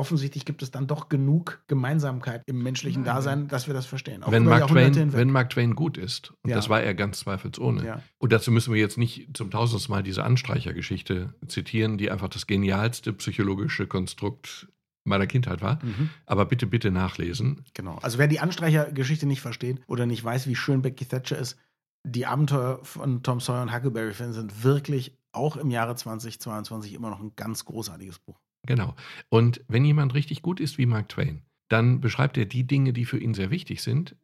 Offensichtlich 0.00 0.46
gibt 0.46 0.62
es 0.62 0.70
dann 0.70 0.86
doch 0.86 1.10
genug 1.10 1.62
Gemeinsamkeit 1.66 2.42
im 2.46 2.62
menschlichen 2.62 3.04
Ja, 3.04 3.16
Dasein, 3.16 3.48
dass 3.48 3.66
wir 3.66 3.74
das 3.74 3.84
verstehen. 3.84 4.22
Auch 4.22 4.32
Wenn 4.32 4.44
Mark, 4.44 4.66
Twain, 4.68 5.12
wenn 5.12 5.30
Mark 5.30 5.50
Twain 5.50 5.74
gut 5.74 5.98
ist, 5.98 6.32
und 6.42 6.48
Ja. 6.48 6.56
das 6.56 6.70
war 6.70 6.80
er 6.80 6.94
ganz 6.94 7.20
zweifelsohne, 7.20 7.84
Ja. 7.84 8.02
und 8.16 8.32
dazu 8.32 8.50
müssen 8.50 8.72
wir 8.72 8.80
jetzt 8.80 8.96
nicht 8.96 9.36
zum 9.36 9.50
tausendsten 9.50 9.94
Mal 9.94 10.02
diese 10.02 10.24
Anstreichergeschichte 10.24 11.34
zitieren, 11.46 11.98
die 11.98 12.10
einfach 12.10 12.28
das 12.28 12.46
genialste 12.46 13.12
psychologische 13.12 13.86
Konstrukt 13.86 14.68
meiner 15.04 15.26
Kindheit 15.26 15.60
war. 15.60 15.84
Mhm. 15.84 16.08
Aber 16.24 16.46
bitte, 16.46 16.66
bitte 16.66 16.90
nachlesen. 16.90 17.62
Genau. 17.74 17.98
Also 18.00 18.16
wer 18.16 18.26
die 18.26 18.40
Anstreichergeschichte 18.40 19.26
nicht 19.26 19.42
versteht 19.42 19.82
oder 19.86 20.06
nicht 20.06 20.24
weiß, 20.24 20.46
wie 20.46 20.56
schön 20.56 20.80
Becky 20.80 21.04
Thatcher 21.04 21.36
ist, 21.36 21.58
die 22.04 22.24
Abenteuer 22.24 22.80
von 22.84 23.22
Tom 23.22 23.40
Sawyer 23.40 23.60
und 23.60 23.74
Huckleberry 23.74 24.14
Finn 24.14 24.32
sind 24.32 24.64
wirklich 24.64 25.18
auch 25.32 25.56
im 25.58 25.70
Jahre 25.70 25.94
2022 25.94 26.94
immer 26.94 27.10
noch 27.10 27.20
ein 27.20 27.32
ganz 27.36 27.66
großartiges 27.66 28.18
Buch. 28.20 28.40
Genau. 28.66 28.94
Und 29.28 29.62
wenn 29.68 29.84
jemand 29.84 30.14
richtig 30.14 30.42
gut 30.42 30.60
ist 30.60 30.78
wie 30.78 30.86
Mark 30.86 31.08
Twain, 31.08 31.42
dann 31.68 32.00
beschreibt 32.00 32.36
er 32.36 32.46
die 32.46 32.66
Dinge, 32.66 32.92
die 32.92 33.04
für 33.04 33.18
ihn 33.18 33.34
sehr 33.34 33.50
wichtig 33.50 33.82
sind, 33.82 34.16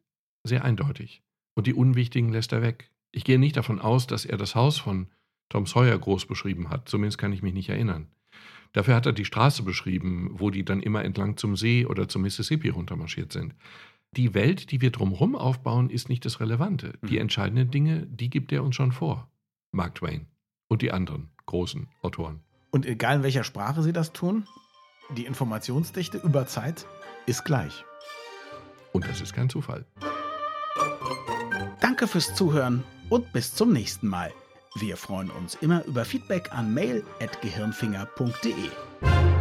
sehr 0.43 0.63
eindeutig. 0.63 1.23
Und 1.55 1.67
die 1.67 1.73
unwichtigen 1.73 2.31
lässt 2.31 2.51
er 2.51 2.61
weg. 2.61 2.91
Ich 3.11 3.23
gehe 3.23 3.39
nicht 3.39 3.57
davon 3.57 3.79
aus, 3.79 4.05
dass 4.05 4.25
er 4.25 4.37
das 4.37 4.53
Haus 4.53 4.77
von 4.77 5.07
Tom 5.49 5.65
Sawyer 5.65 5.97
groß 5.97 6.25
beschrieben 6.25 6.69
hat. 6.69 6.89
Zumindest 6.89 7.17
kann 7.17 7.33
ich 7.33 7.41
mich 7.41 7.53
nicht 7.53 7.69
erinnern. 7.69 8.07
Dafür 8.73 8.95
hat 8.95 9.05
er 9.05 9.13
die 9.13 9.25
Straße 9.25 9.63
beschrieben, 9.63 10.29
wo 10.33 10.49
die 10.51 10.65
dann 10.65 10.81
immer 10.81 11.03
entlang 11.03 11.37
zum 11.37 11.55
See 11.55 11.85
oder 11.85 12.07
zum 12.09 12.23
Mississippi 12.23 12.69
runtermarschiert 12.69 13.31
sind. 13.31 13.55
Die 14.15 14.33
Welt, 14.33 14.71
die 14.71 14.81
wir 14.81 14.91
drumherum 14.91 15.35
aufbauen, 15.35 15.89
ist 15.89 16.09
nicht 16.09 16.25
das 16.25 16.39
Relevante. 16.39 16.93
Die 17.01 17.15
Mhm. 17.15 17.21
entscheidenden 17.21 17.71
Dinge, 17.71 18.05
die 18.07 18.29
gibt 18.29 18.51
er 18.51 18.63
uns 18.63 18.75
schon 18.75 18.91
vor. 18.91 19.29
Mark 19.71 19.95
Twain 19.95 20.27
und 20.67 20.81
die 20.81 20.91
anderen 20.91 21.29
großen 21.45 21.87
Autoren. 22.01 22.41
Und 22.71 22.85
egal 22.85 23.17
in 23.17 23.23
welcher 23.23 23.43
Sprache 23.43 23.83
sie 23.83 23.93
das 23.93 24.13
tun, 24.13 24.47
die 25.15 25.25
Informationsdichte 25.25 26.17
über 26.17 26.47
Zeit 26.47 26.85
ist 27.25 27.45
gleich. 27.45 27.85
Und 28.91 29.07
das 29.07 29.21
ist 29.21 29.33
kein 29.33 29.49
Zufall. 29.49 29.85
Danke 31.79 32.07
fürs 32.07 32.35
Zuhören 32.35 32.83
und 33.09 33.31
bis 33.33 33.53
zum 33.53 33.71
nächsten 33.71 34.07
Mal. 34.07 34.33
Wir 34.75 34.97
freuen 34.97 35.31
uns 35.31 35.55
immer 35.55 35.83
über 35.85 36.05
Feedback 36.05 36.51
an 36.51 36.73
mail.gehirnfinger.de. 36.73 39.36